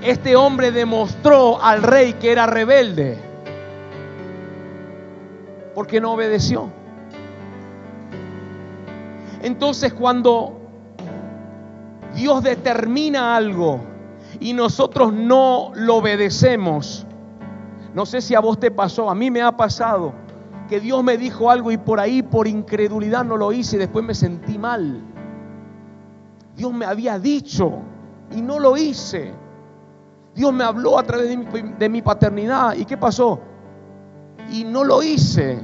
[0.01, 3.17] este hombre demostró al rey que era rebelde
[5.75, 6.69] porque no obedeció.
[9.41, 10.59] Entonces cuando
[12.15, 13.81] Dios determina algo
[14.39, 17.05] y nosotros no lo obedecemos,
[17.93, 20.13] no sé si a vos te pasó, a mí me ha pasado
[20.69, 24.05] que Dios me dijo algo y por ahí por incredulidad no lo hice y después
[24.05, 25.01] me sentí mal.
[26.55, 27.79] Dios me había dicho
[28.31, 29.33] y no lo hice.
[30.33, 31.45] Dios me habló a través de mi,
[31.77, 32.75] de mi paternidad.
[32.75, 33.39] ¿Y qué pasó?
[34.49, 35.59] Y no lo hice.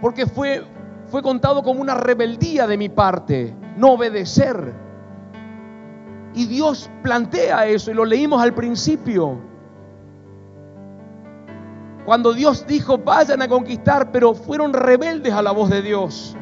[0.00, 0.64] Porque fue,
[1.06, 4.74] fue contado como una rebeldía de mi parte, no obedecer.
[6.34, 9.38] Y Dios plantea eso y lo leímos al principio.
[12.04, 16.36] Cuando Dios dijo, vayan a conquistar, pero fueron rebeldes a la voz de Dios.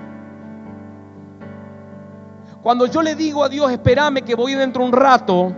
[2.63, 5.55] Cuando yo le digo a Dios, espérame que voy dentro un rato,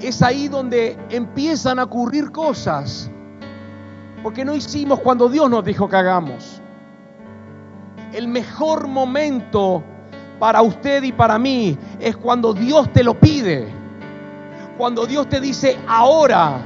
[0.00, 3.10] es ahí donde empiezan a ocurrir cosas.
[4.22, 6.62] Porque no hicimos cuando Dios nos dijo que hagamos.
[8.12, 9.82] El mejor momento
[10.38, 13.66] para usted y para mí es cuando Dios te lo pide.
[14.76, 16.60] Cuando Dios te dice, ahora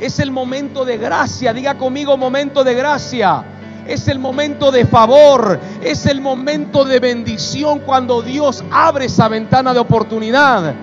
[0.00, 1.52] es el momento de gracia.
[1.52, 3.44] Diga conmigo, momento de gracia
[3.86, 9.72] es el momento de favor, es el momento de bendición cuando Dios abre esa ventana
[9.72, 10.74] de oportunidad.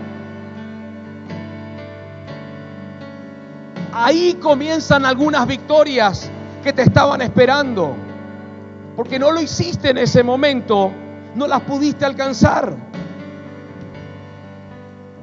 [3.93, 6.30] Ahí comienzan algunas victorias
[6.64, 7.95] que te estaban esperando.
[8.95, 10.91] Porque no lo hiciste en ese momento,
[11.36, 12.76] no las pudiste alcanzar.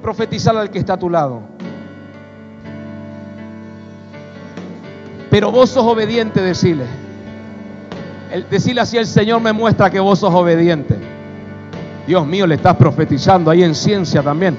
[0.00, 1.42] Profetizar al que está a tu lado.
[5.30, 7.03] Pero vos sos obediente, decirle.
[8.50, 10.96] Decirle así, el Señor me muestra que vos sos obediente.
[12.06, 14.56] Dios mío, le estás profetizando ahí en ciencia también.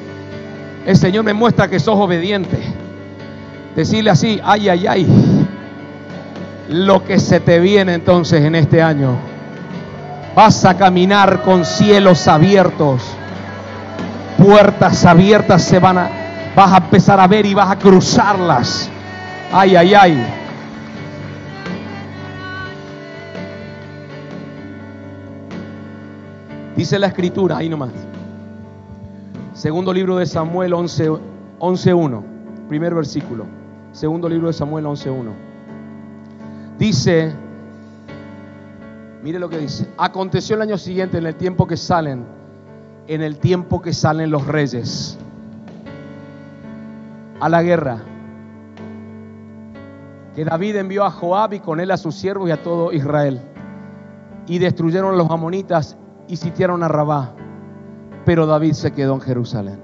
[0.86, 2.58] El Señor me muestra que sos obediente.
[3.76, 5.08] Decirle así, ay, ay, ay.
[6.70, 9.18] Lo que se te viene entonces en este año.
[10.36, 13.02] Vas a caminar con cielos abiertos.
[14.38, 16.10] Puertas abiertas se van a...
[16.56, 18.90] Vas a empezar a ver y vas a cruzarlas.
[19.52, 20.45] Ay, ay, ay.
[26.76, 27.92] Dice la escritura, ahí nomás.
[29.54, 31.20] Segundo libro de Samuel 11.1,
[31.60, 31.94] 11,
[32.68, 33.46] primer versículo.
[33.94, 35.32] Segundo libro de Samuel 11.1.
[36.78, 37.34] Dice,
[39.24, 42.26] mire lo que dice, aconteció el año siguiente, en el tiempo que salen,
[43.08, 45.18] en el tiempo que salen los reyes
[47.40, 48.00] a la guerra,
[50.36, 53.40] que David envió a Joab y con él a sus siervos y a todo Israel,
[54.48, 55.98] y destruyeron a los amonitas
[56.28, 57.32] y sitiaron a Rabá,
[58.26, 59.80] pero David se quedó en Jerusalén.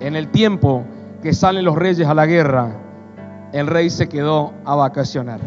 [0.00, 0.84] En el tiempo
[1.22, 2.76] que salen los reyes a la guerra,
[3.52, 5.40] el rey se quedó a vacacionar,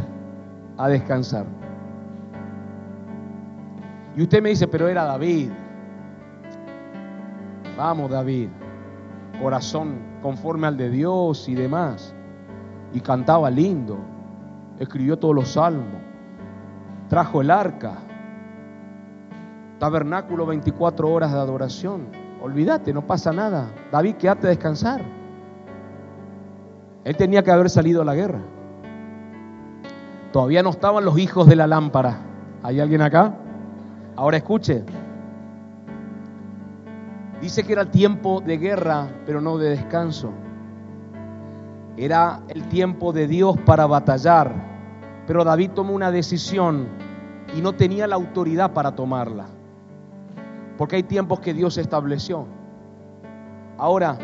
[0.77, 1.45] a descansar.
[4.15, 5.51] Y usted me dice, pero era David.
[7.77, 8.49] Vamos, David.
[9.39, 12.15] Corazón conforme al de Dios y demás.
[12.93, 13.99] Y cantaba lindo.
[14.79, 16.06] Escribió todos los salmos
[17.09, 17.93] trajo el arca,
[19.79, 22.07] tabernáculo 24 horas de adoración.
[22.41, 23.69] Olvídate, no pasa nada.
[23.91, 25.01] David, quédate a descansar.
[27.03, 28.41] Él tenía que haber salido a la guerra.
[30.31, 32.17] Todavía no estaban los hijos de la lámpara.
[32.63, 33.33] ¿Hay alguien acá?
[34.15, 34.83] Ahora escuche.
[37.41, 40.31] Dice que era tiempo de guerra, pero no de descanso.
[41.95, 44.51] Era el tiempo de Dios para batallar,
[45.27, 46.87] pero David tomó una decisión
[47.55, 49.45] y no tenía la autoridad para tomarla.
[50.77, 52.45] Porque hay tiempos que Dios estableció.
[53.77, 54.17] Ahora,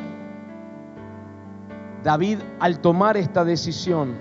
[2.03, 4.15] David al tomar esta decisión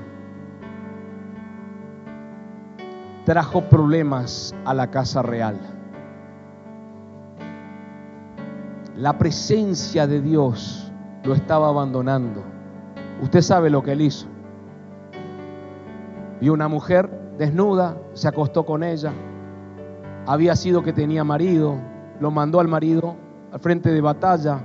[3.24, 5.58] trajo problemas a la casa real.
[8.96, 12.42] La presencia de Dios lo estaba abandonando.
[13.22, 14.31] Usted sabe lo que él hizo.
[16.42, 19.12] Vio una mujer desnuda, se acostó con ella.
[20.26, 21.76] Había sido que tenía marido,
[22.18, 23.14] lo mandó al marido
[23.52, 24.58] al frente de batalla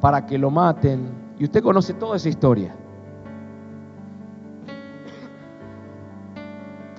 [0.00, 1.08] para que lo maten.
[1.38, 2.74] Y usted conoce toda esa historia.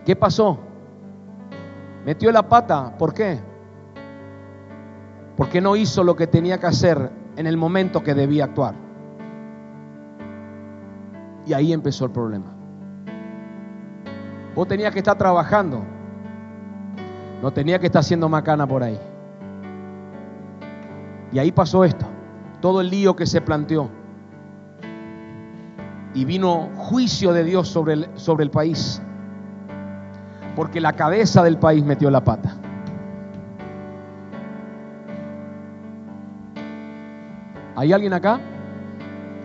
[0.06, 0.58] ¿Qué pasó?
[2.06, 2.98] Metió la pata.
[2.98, 3.38] ¿Por qué?
[5.36, 8.76] Porque no hizo lo que tenía que hacer en el momento que debía actuar.
[11.46, 12.61] Y ahí empezó el problema.
[14.56, 15.84] Vos tenías que estar trabajando.
[17.42, 19.00] No tenía que estar haciendo macana por ahí.
[21.32, 22.06] Y ahí pasó esto.
[22.60, 23.90] Todo el lío que se planteó.
[26.14, 29.02] Y vino juicio de Dios sobre el, sobre el país.
[30.56, 32.56] Porque la cabeza del país metió la pata.
[37.76, 38.40] ¿Hay alguien acá?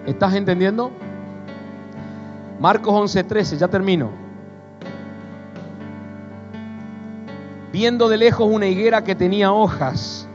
[0.05, 0.91] ¿Estás entendiendo?
[2.61, 4.26] Marcos 11:13, ya termino.
[7.77, 10.27] Viendo de lejos una higuera que tenía hojas,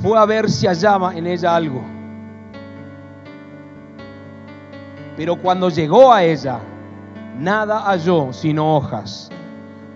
[0.00, 1.82] fue a ver si hallaba en ella algo.
[5.16, 6.60] Pero cuando llegó a ella,
[7.36, 9.28] nada halló sino hojas,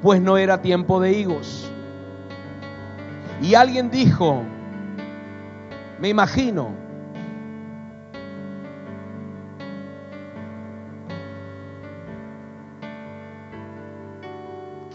[0.02, 1.70] pues no era tiempo de higos.
[3.40, 4.42] Y alguien dijo,
[6.00, 6.70] me imagino,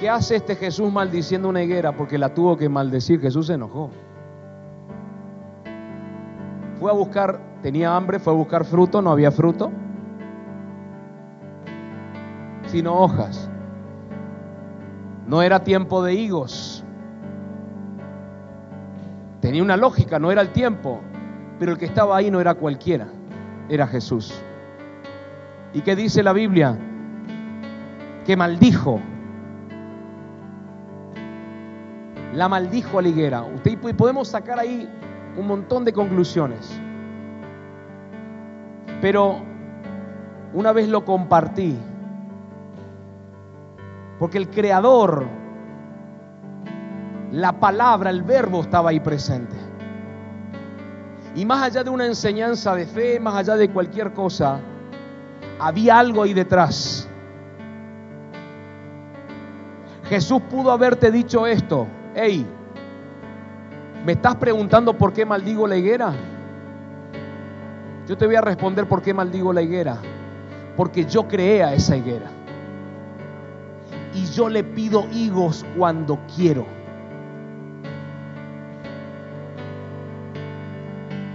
[0.02, 1.96] ¿qué hace este Jesús maldiciendo una higuera?
[1.96, 3.92] Porque la tuvo que maldecir, Jesús se enojó.
[6.80, 9.72] Fue a buscar, tenía hambre, fue a buscar fruto, no había fruto,
[12.66, 13.48] sino hojas.
[15.28, 16.84] No era tiempo de higos.
[19.40, 21.00] Tenía una lógica, no era el tiempo,
[21.60, 23.08] pero el que estaba ahí no era cualquiera,
[23.70, 24.34] era Jesús.
[25.74, 26.76] ¿Y qué dice la Biblia?
[28.26, 29.00] Que maldijo.
[32.34, 33.44] La maldijo a la higuera.
[33.44, 34.90] Usted podemos sacar ahí
[35.38, 36.80] un montón de conclusiones.
[39.02, 39.40] Pero
[40.54, 41.78] una vez lo compartí,
[44.20, 45.26] porque el creador,
[47.32, 49.56] la palabra, el verbo estaba ahí presente.
[51.36, 54.60] Y más allá de una enseñanza de fe, más allá de cualquier cosa,
[55.60, 57.08] había algo ahí detrás.
[60.10, 62.46] Jesús pudo haberte dicho esto, hey,
[64.06, 66.14] ¿Me estás preguntando por qué maldigo la higuera?
[68.08, 69.98] Yo te voy a responder por qué maldigo la higuera.
[70.76, 72.26] Porque yo creé a esa higuera.
[74.16, 76.66] Y yo le pido higos cuando quiero.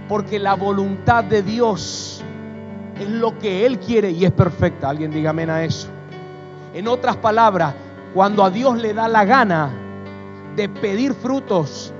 [0.09, 2.21] Porque la voluntad de Dios
[2.99, 4.89] es lo que Él quiere y es perfecta.
[4.89, 5.87] Alguien diga amén a eso.
[6.73, 7.73] En otras palabras,
[8.13, 9.86] cuando a Dios le da la gana
[10.57, 11.93] de pedir frutos,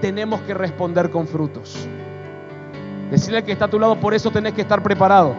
[0.00, 1.86] tenemos que responder con frutos.
[3.10, 5.34] Decirle que está a tu lado, por eso tenés que estar preparado.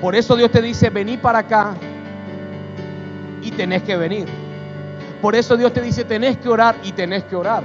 [0.00, 1.74] Por eso Dios te dice, vení para acá
[3.40, 4.26] y tenés que venir.
[5.22, 7.62] Por eso Dios te dice, tenés que orar y tenés que orar.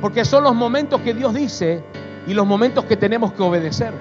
[0.00, 1.82] Porque son los momentos que Dios dice
[2.28, 3.92] y los momentos que tenemos que obedecer.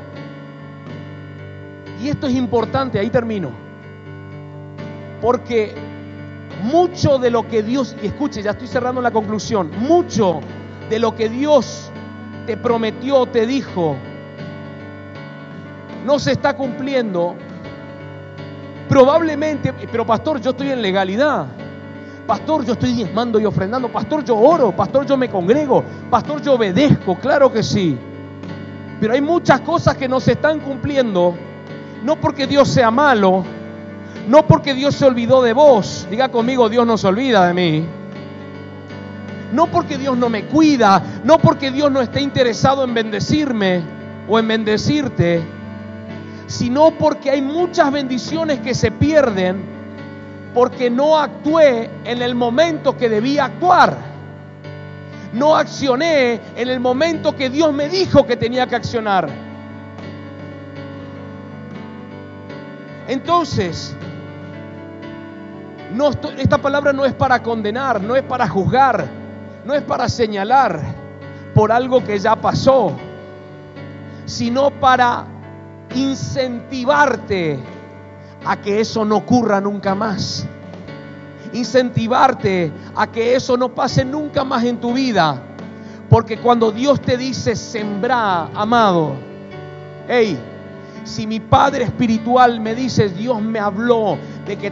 [1.99, 3.64] Y esto es importante, ahí termino.
[5.26, 5.73] Porque
[6.61, 10.39] mucho de lo que Dios, y escuche, ya estoy cerrando la conclusión, mucho
[10.88, 11.89] de lo que Dios
[12.45, 13.95] te prometió, te dijo,
[16.06, 17.34] no se está cumpliendo.
[18.88, 21.47] Probablemente, pero pastor, yo estoy en legalidad.
[22.27, 23.91] Pastor, yo estoy diezmando y ofrendando.
[23.91, 24.76] Pastor, yo oro.
[24.76, 25.84] Pastor, yo me congrego.
[26.11, 27.15] Pastor, yo obedezco.
[27.15, 27.97] Claro que sí.
[28.99, 31.35] Pero hay muchas cosas que no se están cumpliendo.
[32.03, 33.43] No porque Dios sea malo,
[34.27, 36.07] no porque Dios se olvidó de vos.
[36.10, 37.85] Diga conmigo, Dios no se olvida de mí.
[39.52, 41.02] No porque Dios no me cuida.
[41.23, 43.81] No porque Dios no esté interesado en bendecirme
[44.27, 45.41] o en bendecirte.
[46.47, 49.64] Sino porque hay muchas bendiciones que se pierden
[50.53, 54.15] porque no actué en el momento que debía actuar.
[55.34, 59.27] no accioné en el momento que Dios me dijo que tenía que accionar.
[63.07, 63.95] Entonces,
[66.38, 69.05] esta palabra no es para condenar, no es para juzgar,
[69.65, 70.80] no es para señalar
[71.53, 72.91] por algo que ya pasó,
[74.26, 75.26] sino para
[75.93, 77.59] incentivarte
[78.45, 80.45] a que eso no ocurra nunca más.
[81.53, 85.41] Incentivarte a que eso no pase nunca más en tu vida.
[86.09, 89.15] Porque cuando Dios te dice sembrar, amado,
[90.07, 90.38] hey,
[91.06, 94.72] si mi Padre Espiritual me dice, Dios me habló de que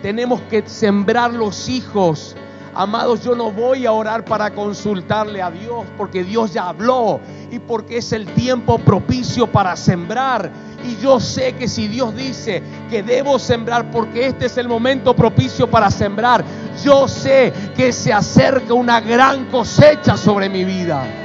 [0.00, 2.36] tenemos que sembrar los hijos,
[2.74, 7.58] amados, yo no voy a orar para consultarle a Dios, porque Dios ya habló y
[7.58, 10.50] porque es el tiempo propicio para sembrar.
[10.84, 15.14] Y yo sé que si Dios dice que debo sembrar porque este es el momento
[15.14, 16.44] propicio para sembrar,
[16.82, 21.21] yo sé que se acerca una gran cosecha sobre mi vida.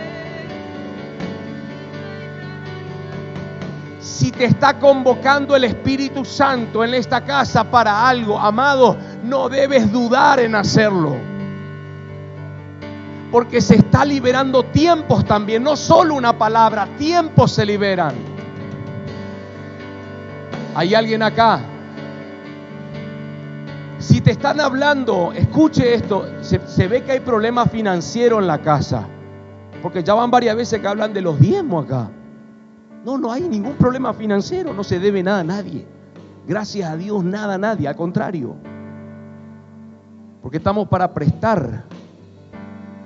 [4.07, 9.91] Si te está convocando el Espíritu Santo en esta casa para algo, amado, no debes
[9.91, 11.17] dudar en hacerlo.
[13.29, 18.15] Porque se está liberando tiempos también, no solo una palabra, tiempos se liberan.
[20.73, 21.59] ¿Hay alguien acá?
[23.99, 28.59] Si te están hablando, escuche esto, se, se, ve que hay problemas financieros en la
[28.59, 29.05] casa.
[29.83, 32.09] Porque ya van varias veces que hablan de los diezmos acá.
[33.05, 35.85] No, no hay ningún problema financiero, no se debe nada a nadie.
[36.47, 38.55] Gracias a Dios, nada a nadie, al contrario.
[40.41, 41.83] Porque estamos para prestar,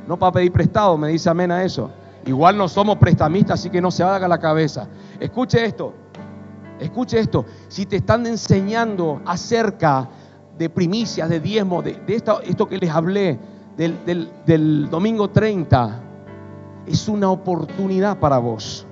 [0.08, 1.90] no para pedir prestado, me dice amén a eso.
[2.26, 4.88] Igual no somos prestamistas, así que no se haga la cabeza.
[5.20, 5.94] Escuche esto,
[6.80, 7.46] escuche esto.
[7.68, 10.08] Si te están enseñando acerca
[10.58, 13.40] de primicias, de diezmo, de, esto, esto, que les hablé
[13.76, 16.00] del, del domingo 30,
[16.86, 18.86] es una oportunidad para vos.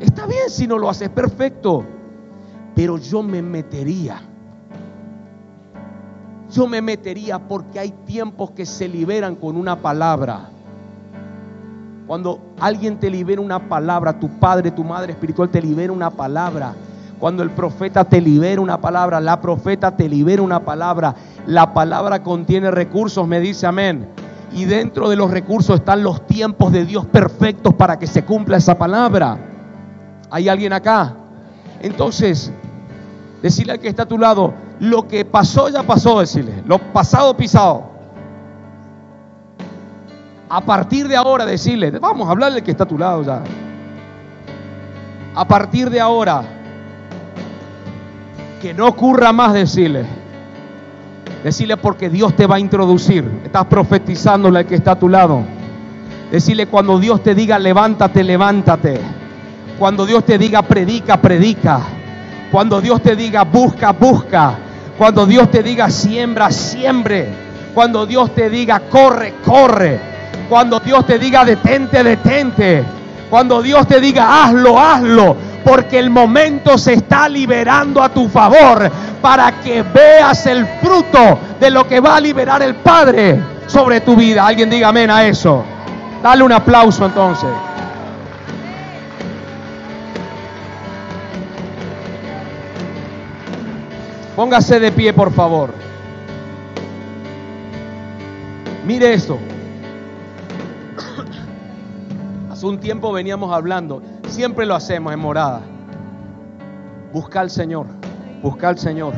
[0.00, 1.84] Está bien si no lo haces, perfecto.
[2.74, 4.22] Pero yo me metería.
[6.50, 10.48] Yo me metería porque hay tiempos que se liberan con una palabra.
[12.06, 16.74] Cuando alguien te libera una palabra, tu padre, tu madre espiritual te libera una palabra.
[17.20, 21.14] Cuando el profeta te libera una palabra, la profeta te libera una palabra.
[21.46, 24.08] La palabra contiene recursos, me dice amén.
[24.52, 28.56] Y dentro de los recursos están los tiempos de Dios perfectos para que se cumpla
[28.56, 29.49] esa palabra.
[30.30, 31.14] ¿Hay alguien acá?
[31.80, 32.52] Entonces,
[33.42, 37.36] decirle al que está a tu lado, lo que pasó ya pasó, decirle, lo pasado
[37.36, 37.84] pisado.
[40.48, 43.42] A partir de ahora, decirle, vamos a hablarle al que está a tu lado ya.
[45.34, 46.42] A partir de ahora,
[48.60, 50.04] que no ocurra más, decirle.
[51.44, 53.24] Decirle porque Dios te va a introducir.
[53.44, 55.42] Estás profetizándole al que está a tu lado.
[56.30, 59.00] Decirle cuando Dios te diga levántate, levántate.
[59.80, 61.80] Cuando Dios te diga predica, predica.
[62.52, 64.52] Cuando Dios te diga busca, busca.
[64.98, 67.26] Cuando Dios te diga siembra, siembre.
[67.72, 69.98] Cuando Dios te diga corre, corre.
[70.50, 72.84] Cuando Dios te diga detente, detente.
[73.30, 75.34] Cuando Dios te diga hazlo, hazlo.
[75.64, 78.90] Porque el momento se está liberando a tu favor
[79.22, 84.14] para que veas el fruto de lo que va a liberar el Padre sobre tu
[84.14, 84.46] vida.
[84.46, 85.64] Alguien diga amén a eso.
[86.22, 87.48] Dale un aplauso entonces.
[94.40, 95.68] Póngase de pie, por favor.
[98.86, 99.36] Mire esto.
[102.50, 105.60] Hace un tiempo veníamos hablando, siempre lo hacemos en morada.
[107.12, 107.84] Busca al Señor,
[108.42, 109.12] busca al Señor,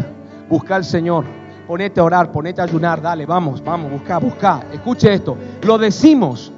[0.48, 1.24] busca al Señor.
[1.68, 4.64] Ponete a orar, ponete a ayunar, dale, vamos, vamos, busca, busca.
[4.72, 6.50] Escuche esto, lo decimos.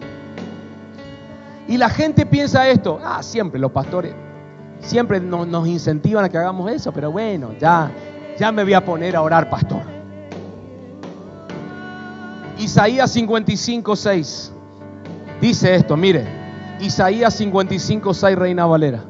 [1.68, 4.14] Y la gente piensa esto, ah, siempre los pastores,
[4.80, 7.90] siempre nos, nos incentivan a que hagamos eso, pero bueno, ya,
[8.38, 9.82] ya me voy a poner a orar, pastor.
[12.58, 14.52] Isaías 55, 6.
[15.40, 16.26] Dice esto, mire.
[16.80, 19.00] Isaías 55, 6, Reina Valera.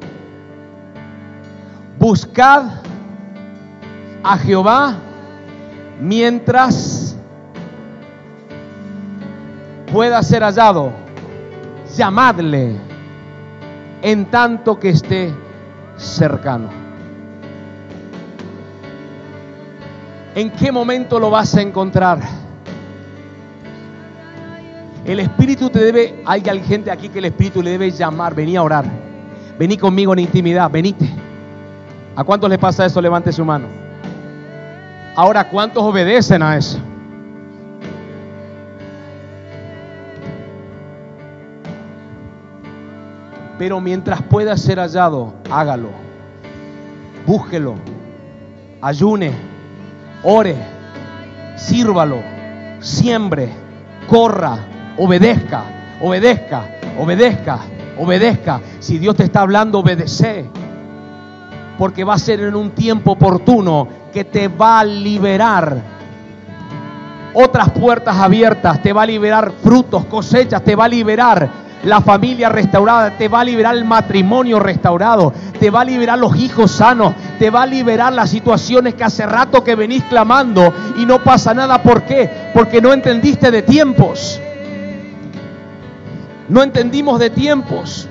[1.97, 2.65] Buscad
[4.23, 4.97] a Jehová
[5.99, 7.15] mientras
[9.91, 10.91] pueda ser hallado.
[11.95, 12.75] Llamadle
[14.01, 15.33] en tanto que esté
[15.95, 16.84] cercano.
[20.35, 22.19] ¿En qué momento lo vas a encontrar?
[25.05, 28.63] El Espíritu te debe, hay gente aquí que el Espíritu le debe llamar, vení a
[28.63, 28.83] orar,
[29.57, 31.09] vení conmigo en intimidad, venite.
[32.17, 32.99] ¿A cuántos les pasa eso?
[33.01, 33.67] Levante su mano.
[35.15, 36.79] Ahora, ¿cuántos obedecen a eso?
[43.57, 45.91] Pero mientras pueda ser hallado, hágalo.
[47.25, 47.75] Búsquelo.
[48.81, 49.54] Ayune.
[50.25, 50.55] Ore.
[51.55, 52.21] Sírvalo.
[52.79, 53.49] Siembre.
[54.07, 54.57] Corra.
[54.97, 55.63] Obedezca.
[56.01, 56.63] Obedezca.
[56.99, 57.59] Obedezca.
[57.97, 58.61] Obedezca.
[58.79, 60.45] Si Dios te está hablando, obedece.
[61.77, 65.95] Porque va a ser en un tiempo oportuno que te va a liberar
[67.35, 72.49] otras puertas abiertas, te va a liberar frutos, cosechas, te va a liberar la familia
[72.49, 77.13] restaurada, te va a liberar el matrimonio restaurado, te va a liberar los hijos sanos,
[77.37, 81.53] te va a liberar las situaciones que hace rato que venís clamando y no pasa
[81.53, 81.81] nada.
[81.83, 82.29] ¿Por qué?
[82.53, 84.41] Porque no entendiste de tiempos.
[86.49, 88.07] No entendimos de tiempos.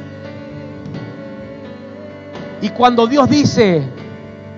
[2.60, 3.82] Y cuando Dios dice,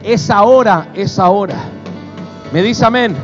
[0.03, 1.57] es ahora, es ahora.
[2.53, 3.17] Me dice amén.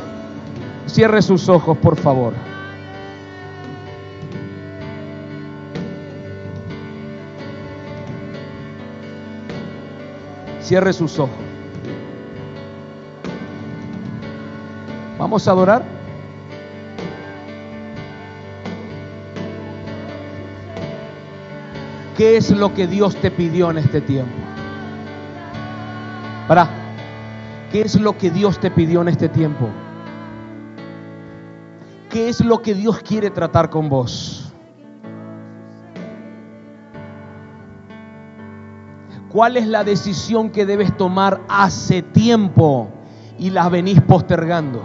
[0.87, 2.33] Cierre sus ojos, por favor.
[10.63, 11.35] Cierre sus ojos.
[15.19, 15.83] Vamos a adorar.
[22.17, 24.31] ¿Qué es lo que Dios te pidió en este tiempo?
[26.47, 26.69] Para,
[27.71, 29.69] ¿qué es lo que Dios te pidió en este tiempo?
[32.09, 34.42] ¿Qué es lo que Dios quiere tratar con vos?
[39.33, 42.87] ¿Cuál es la decisión que debes tomar hace tiempo
[43.39, 44.83] y la venís postergando?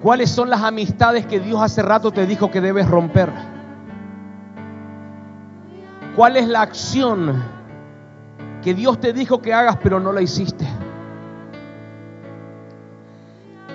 [0.00, 3.32] ¿Cuáles son las amistades que Dios hace rato te dijo que debes romper?
[6.14, 7.42] ¿Cuál es la acción
[8.62, 10.68] que Dios te dijo que hagas pero no la hiciste?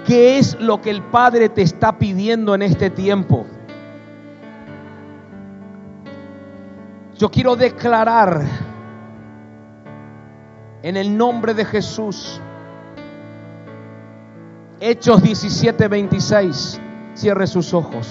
[0.07, 3.45] ¿Qué es lo que el Padre te está pidiendo en este tiempo?
[7.18, 8.41] Yo quiero declarar
[10.81, 12.41] en el nombre de Jesús.
[14.80, 16.81] Hechos 17, 26.
[17.14, 18.10] Cierre sus ojos.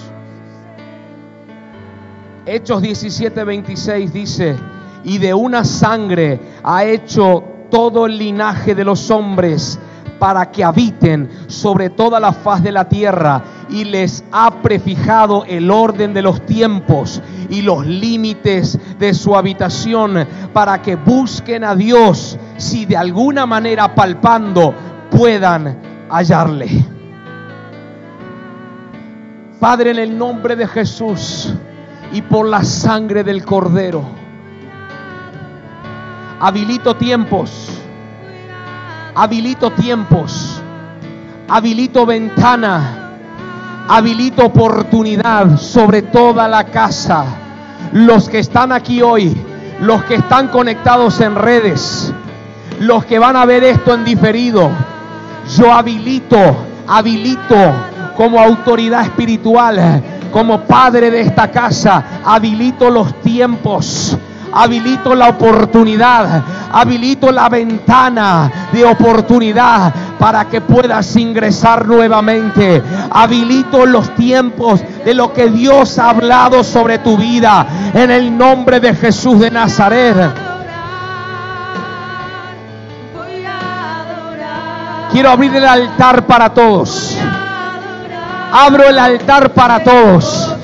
[2.45, 4.55] Hechos 17, 26 dice,
[5.03, 9.79] y de una sangre ha hecho todo el linaje de los hombres
[10.17, 15.71] para que habiten sobre toda la faz de la tierra y les ha prefijado el
[15.71, 22.37] orden de los tiempos y los límites de su habitación para que busquen a Dios
[22.57, 24.73] si de alguna manera palpando
[25.09, 26.85] puedan hallarle.
[29.59, 31.53] Padre, en el nombre de Jesús
[32.11, 34.03] y por la sangre del Cordero,
[36.39, 37.79] habilito tiempos
[39.15, 40.61] habilito tiempos,
[41.47, 43.02] habilito ventana,
[43.87, 47.25] habilito oportunidad sobre toda la casa.
[47.91, 49.35] Los que están aquí hoy,
[49.79, 52.13] los que están conectados en redes,
[52.79, 54.69] los que van a ver esto en diferido,
[55.57, 56.37] yo habilito,
[56.87, 57.55] habilito
[58.15, 64.17] como autoridad espiritual, como padre de esta casa, habilito los tiempos
[64.53, 72.81] habilito la oportunidad, habilito la ventana de oportunidad para que puedas ingresar nuevamente.
[73.11, 78.79] Habilito los tiempos de lo que Dios ha hablado sobre tu vida en el nombre
[78.79, 80.31] de Jesús de Nazaret.
[85.11, 87.15] Quiero abrir el altar para todos.
[88.51, 90.55] Abro el altar para todos.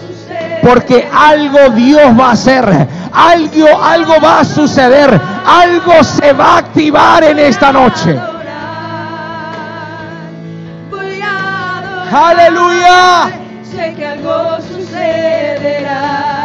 [0.61, 6.57] Porque algo Dios va a hacer algo, algo va a suceder, algo se va a
[6.57, 8.19] activar en esta noche.
[12.11, 13.29] Aleluya.
[13.63, 16.38] Sé que algo sucederá.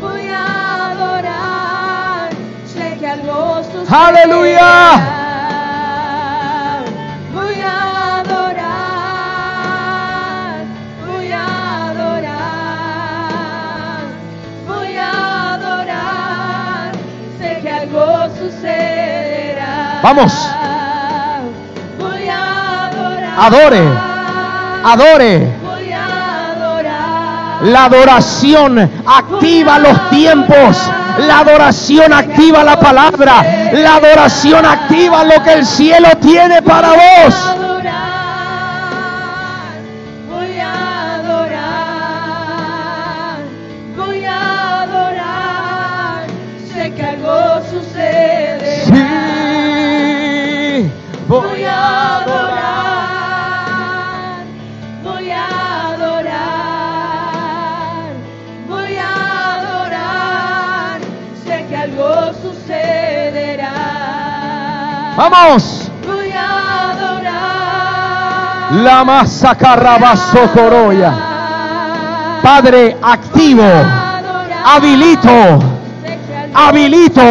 [0.00, 2.30] Voy a adorar.
[2.64, 4.06] Sé que algo sucederá.
[4.06, 5.21] Aleluya.
[20.02, 20.32] Vamos.
[23.38, 23.82] Adore.
[24.84, 25.62] Adore.
[27.62, 30.90] La adoración activa los tiempos.
[31.18, 33.70] La adoración activa la palabra.
[33.72, 37.34] La adoración activa lo que el cielo tiene para vos.
[65.16, 65.90] Vamos.
[66.06, 68.72] Voy a adorar.
[68.72, 71.12] La masa carrabazo coroya.
[72.42, 73.68] Padre activo.
[74.64, 75.58] Habilito.
[76.54, 77.22] Habilito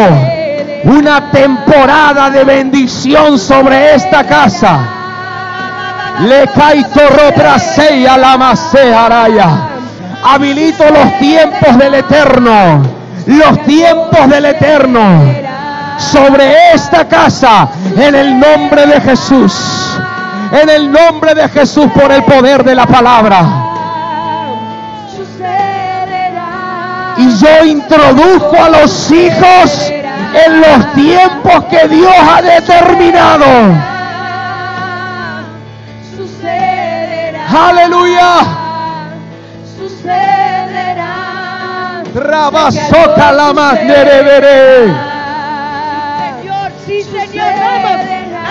[0.83, 4.79] una temporada de bendición sobre esta casa.
[6.19, 8.55] Le caito ropraseya la
[8.97, 9.49] araya.
[10.23, 12.83] Habilito los tiempos del eterno.
[13.25, 15.50] Los tiempos del eterno.
[15.97, 17.69] Sobre esta casa.
[17.97, 19.99] En el nombre de Jesús.
[20.51, 23.71] En el nombre de Jesús por el poder de la palabra.
[27.17, 29.91] Y yo introduzco a los hijos
[30.33, 33.45] en los tiempos que Dios ha determinado.
[37.53, 38.61] Aleluya.
[42.13, 45.10] Rabasota la manderebere.
[46.91, 48.01] Sí, Señor, vamos.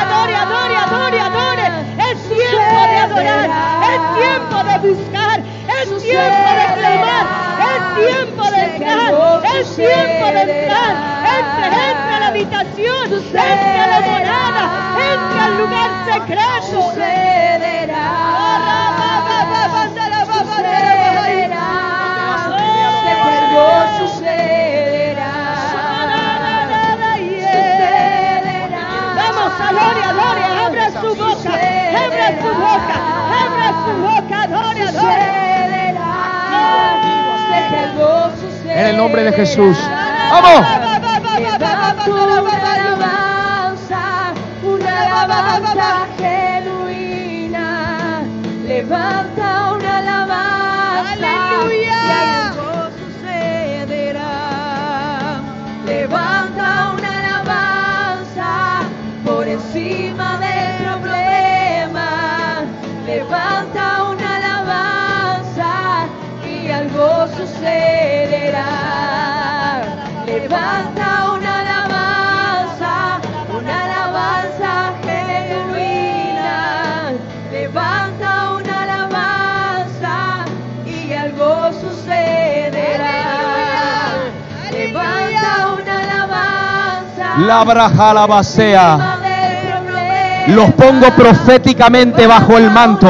[0.00, 1.66] Adore, adore, adore, adore.
[1.98, 3.50] Es tiempo de adorar.
[3.92, 5.40] Es tiempo de buscar.
[5.68, 7.26] Es tiempo de clamar.
[7.68, 9.42] Es tiempo de entrar.
[9.60, 10.92] Es tiempo de entrar.
[11.38, 13.12] Entre, entre a la habitación.
[13.12, 14.62] Entre a la morada.
[15.12, 16.62] Entre al lugar secreto.
[16.62, 17.60] Sucederá.
[17.60, 18.40] Sucederá.
[29.70, 31.52] Adore, adore, abra su boca,
[32.04, 32.96] abra su boca,
[33.44, 35.40] abra su boca, adore, adore.
[38.72, 39.76] En el nombre de Jesús.
[40.30, 40.66] Vamos.
[44.62, 47.66] Una genuina.
[48.66, 51.12] Levanta una alabanza.
[51.12, 52.39] Aleluya.
[89.20, 90.46] Del problema.
[90.48, 93.08] Los pongo proféticamente bajo el manto.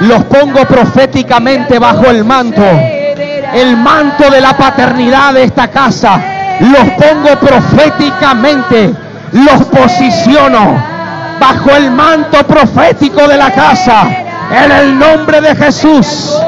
[0.00, 2.62] Los pongo proféticamente bajo el manto.
[2.62, 6.33] El manto de la paternidad de esta casa.
[6.60, 8.94] Los pongo proféticamente.
[9.32, 10.82] Los posiciono
[11.40, 14.06] bajo el manto profético de la casa.
[14.50, 16.38] En el nombre de Jesús.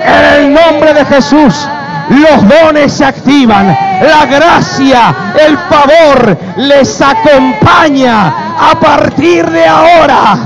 [0.00, 1.66] En el nombre de Jesús.
[2.08, 3.76] Los dones se activan.
[4.00, 5.14] La gracia,
[5.46, 8.28] el favor les acompaña
[8.70, 10.38] a partir de ahora.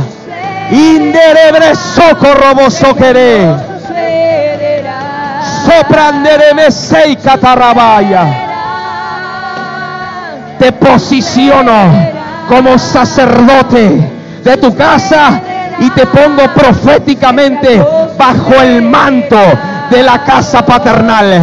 [0.71, 3.55] Inderebre socorro vosoqueré.
[3.81, 5.43] Sucederá.
[5.67, 8.50] Soprandereme sei catarabaya.
[10.61, 11.73] Te posiciono
[12.47, 14.11] como sacerdote
[14.45, 15.41] de tu casa
[15.79, 17.83] y te pongo proféticamente
[18.19, 19.39] bajo el manto
[19.91, 21.41] de la casa paternal.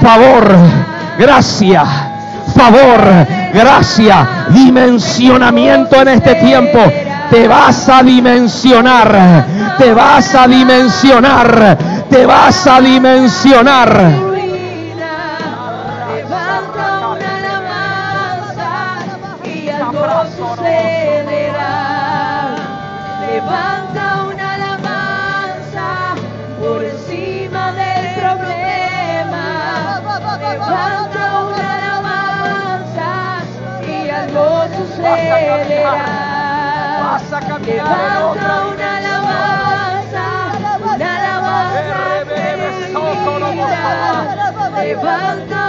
[0.00, 0.56] Favor,
[1.18, 1.84] gracia,
[2.56, 6.78] favor, gracia, dimensionamiento en este tiempo.
[7.30, 9.44] Te vas a dimensionar,
[9.78, 11.78] te vas a dimensionar,
[12.10, 13.88] te vas a dimensionar.
[13.88, 15.38] ruina.
[16.14, 17.00] Levanta
[45.02, 45.59] Levanta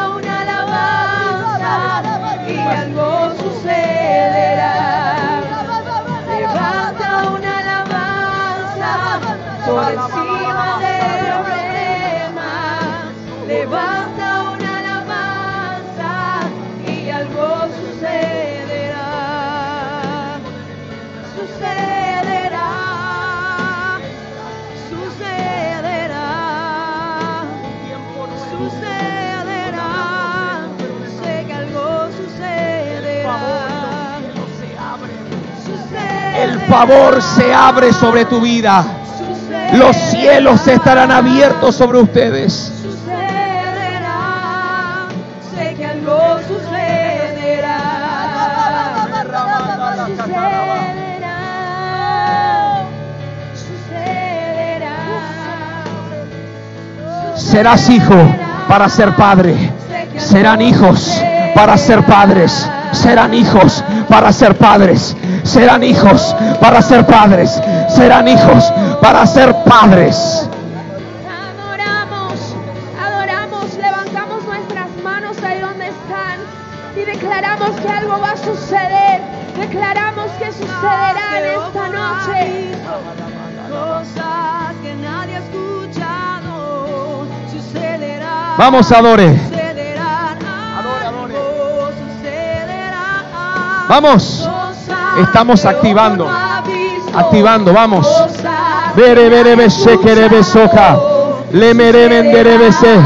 [36.72, 38.86] favor se abre sobre tu vida.
[39.74, 42.72] Los cielos estarán abiertos sobre ustedes.
[42.82, 44.10] Sucederá,
[45.54, 47.78] sé que algo sucederá.
[50.06, 51.36] Sucederá,
[53.54, 54.96] sucederá.
[57.36, 58.16] Serás hijo
[58.70, 59.56] para ser padre.
[60.18, 61.22] Serán hijos
[61.54, 62.66] para ser padres.
[62.94, 65.18] Serán hijos para ser padres.
[65.52, 67.62] Serán hijos para ser padres.
[67.90, 68.72] Serán hijos
[69.02, 70.48] para ser padres.
[71.28, 72.56] Adoramos,
[72.98, 76.40] adoramos, levantamos nuestras manos ahí donde están
[76.96, 79.22] y declaramos que algo va a suceder.
[79.60, 82.72] Declaramos que sucederá en esta noche.
[83.70, 88.56] Cosas que nadie ha escuchado, sucederá.
[88.58, 89.38] Vamos, adore.
[93.90, 94.51] Vamos.
[95.22, 96.28] Estamos activando.
[97.14, 98.08] Activando, vamos.
[98.96, 100.98] Bere, bere, beshe, kere, besoka.
[101.52, 103.00] Le, mere, mendere, bese.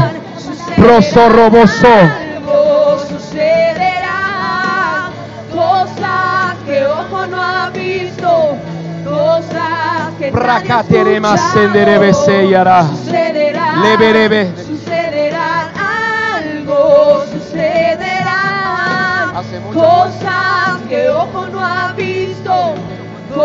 [0.76, 1.88] Proso, roboso.
[1.88, 5.10] Algo sucederá,
[5.52, 7.70] cosas que ojo no ha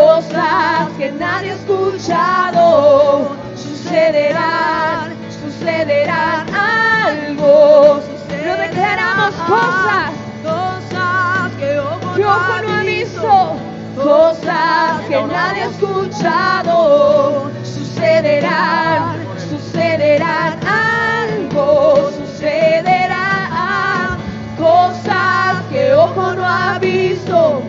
[0.02, 8.00] cosas que nadie ha escuchado, sucederán, sucederán algo,
[8.44, 10.10] lo declaramos cosas,
[10.42, 12.18] cosas que ojo
[12.62, 13.56] no ha visto,
[13.94, 24.18] cosas que nadie ha escuchado, sucederán, sucederán algo, sucederán
[24.58, 27.62] cosas que ojo no ha visto,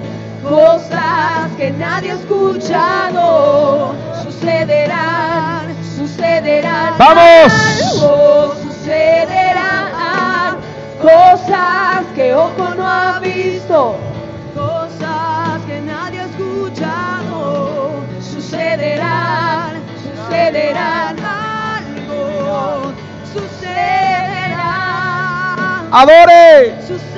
[0.44, 6.94] cosas que nadie ha escuchado, sucederán, sucederán.
[6.98, 7.54] ¡Vamos!
[7.54, 9.74] algo, sucederán
[11.04, 13.98] cosas que ojo no ha visto,
[14.56, 17.92] cosas que nadie ha escuchado,
[18.22, 22.94] sucederán, sucederán algo,
[23.34, 24.72] sucederá.
[25.92, 26.74] Adore.
[26.88, 27.13] Sucederá,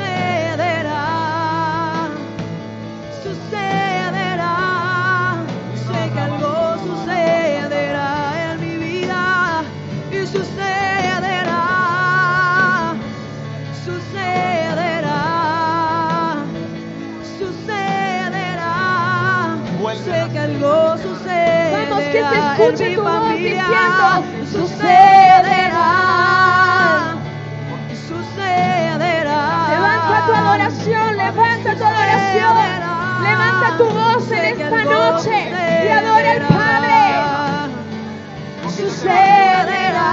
[22.16, 26.16] que se escuche tu voz diciendo, sucederá
[28.08, 29.68] sucederá.
[29.70, 32.56] Levanta tu adoración, levanta tu adoración.
[33.24, 35.52] Levanta tu voz en esta noche
[35.86, 37.00] y adora al Padre.
[38.78, 40.12] Sucederá.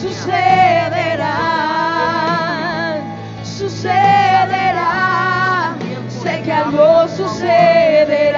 [0.00, 1.36] Sucederá.
[3.44, 4.90] Sucederá.
[6.08, 7.16] Sé que algo sucederá.
[7.16, 8.35] Sucederá.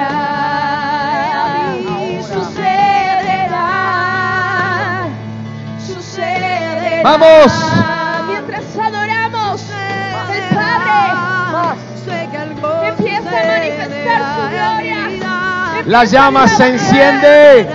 [15.98, 17.68] La llama se enciende.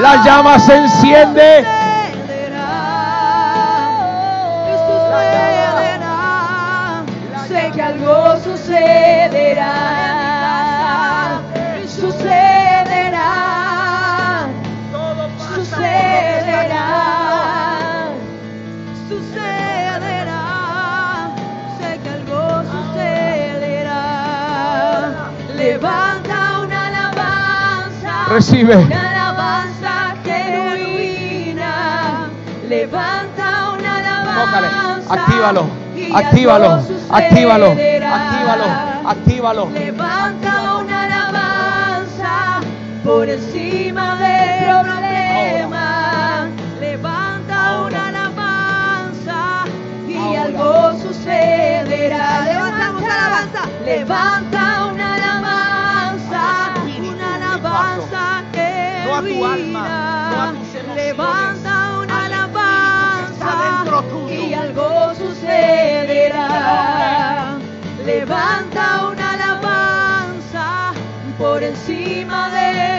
[0.00, 1.75] La llama se enciende.
[28.36, 28.76] Recibe.
[28.76, 31.70] Una alabanza genuina.
[32.68, 34.44] Levanta una alabanza.
[34.44, 34.68] Tócale.
[35.08, 35.62] Actívalo.
[36.12, 36.70] Actívalo.
[37.08, 37.66] Actívalo.
[37.70, 38.66] Actívalo.
[39.08, 39.70] Actívalo.
[39.72, 40.52] Levanta
[40.84, 42.60] una alabanza
[43.02, 44.25] por encima del
[59.16, 59.82] No a tu alma,
[60.30, 60.96] no a tus emociones.
[61.06, 63.50] Levanta una alabanza
[64.28, 66.48] y algo sucederá.
[68.04, 70.92] Levanta una alabanza
[71.38, 72.95] por encima del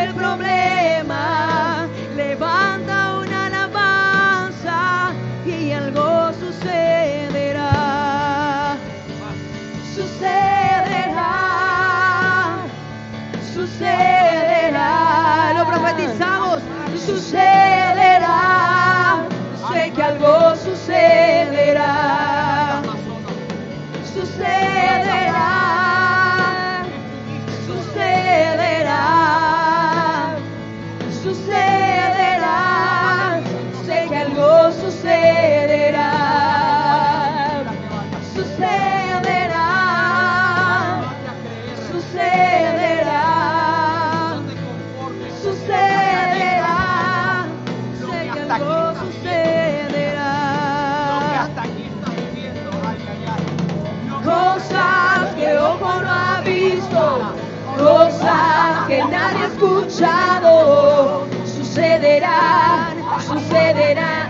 [59.97, 61.25] escuchado.
[61.45, 64.29] Sucederán, sucederá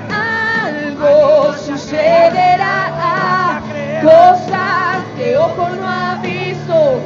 [0.63, 3.61] algo, sucederá.
[4.01, 6.99] Cosas que ojo no ha visto,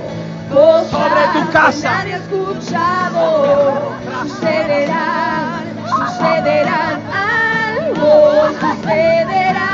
[0.52, 1.82] cosas Sobre tu casa.
[1.82, 3.82] que nadie ha escuchado.
[4.24, 9.72] Sucederán, sucederán algo, sucederá.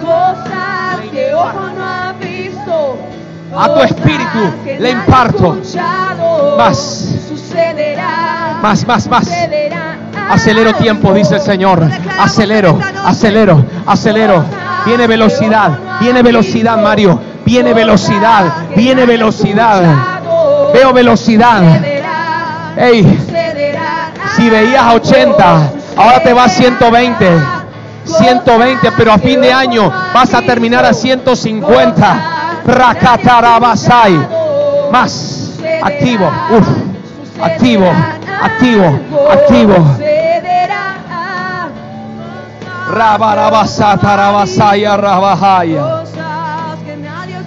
[0.00, 2.96] Cosas que ojo no ha visto.
[3.56, 5.58] A tu espíritu le imparto
[6.56, 7.16] más.
[7.50, 8.58] Sucederá.
[8.62, 9.24] Más, más, más.
[9.24, 9.98] sucederá
[10.30, 11.88] Acelero tiempo, dice el Señor.
[12.18, 14.44] Acelero, acelero, acelero.
[14.86, 15.70] Viene velocidad,
[16.00, 17.20] viene velocidad, Mario.
[17.44, 18.44] Viene velocidad,
[18.76, 19.82] viene velocidad.
[20.72, 21.62] Veo velocidad.
[22.76, 23.18] Ey,
[24.36, 27.26] si veías a 80, ahora te vas a 120.
[28.04, 32.62] 120, pero a fin de año vas a terminar a 150.
[32.64, 34.16] Rakatarabasai.
[34.92, 35.58] Más.
[35.82, 36.30] Activo.
[36.50, 36.89] Uf.
[37.42, 37.90] Activo.
[38.42, 39.00] Activo.
[39.30, 39.74] Activo.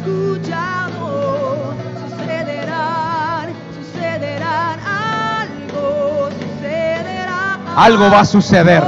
[0.04, 1.74] Escuchado
[2.10, 4.80] sucederán, sucederán
[7.82, 8.84] algo, va a suceder.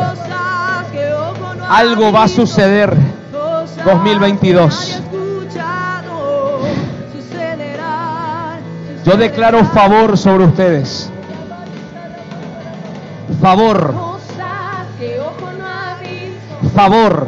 [1.69, 2.97] Algo va a suceder.
[3.31, 5.01] Cosas 2022.
[9.05, 11.11] Yo declaro favor sobre ustedes.
[13.39, 13.93] Favor,
[16.73, 17.27] favor,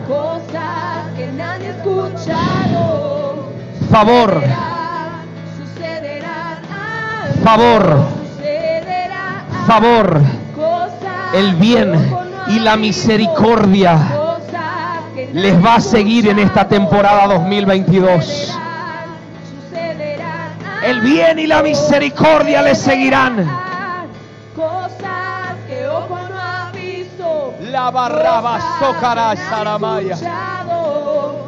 [3.92, 4.42] favor,
[7.44, 7.98] favor,
[9.68, 10.22] favor.
[11.34, 11.94] El bien
[12.48, 14.00] y la misericordia
[15.34, 18.58] les va a seguir en esta temporada 2022.
[20.84, 23.46] El bien y la misericordia les seguirán.
[24.56, 27.54] Cosas que ojo no ha visto.
[27.62, 30.14] La barraba socara Cosas que nadie ha saramaya.
[30.14, 31.48] escuchado.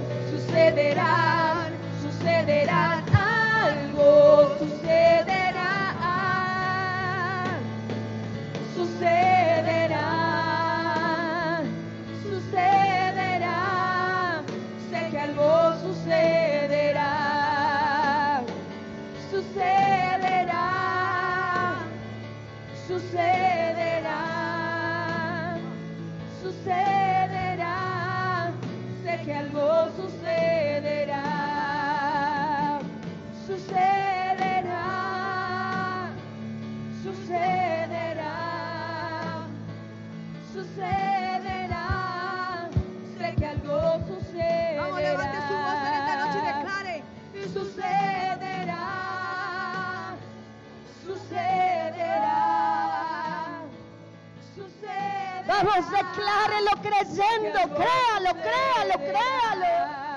[55.62, 60.09] Vamos, declárelo creyendo, créalo, créalo, créalo.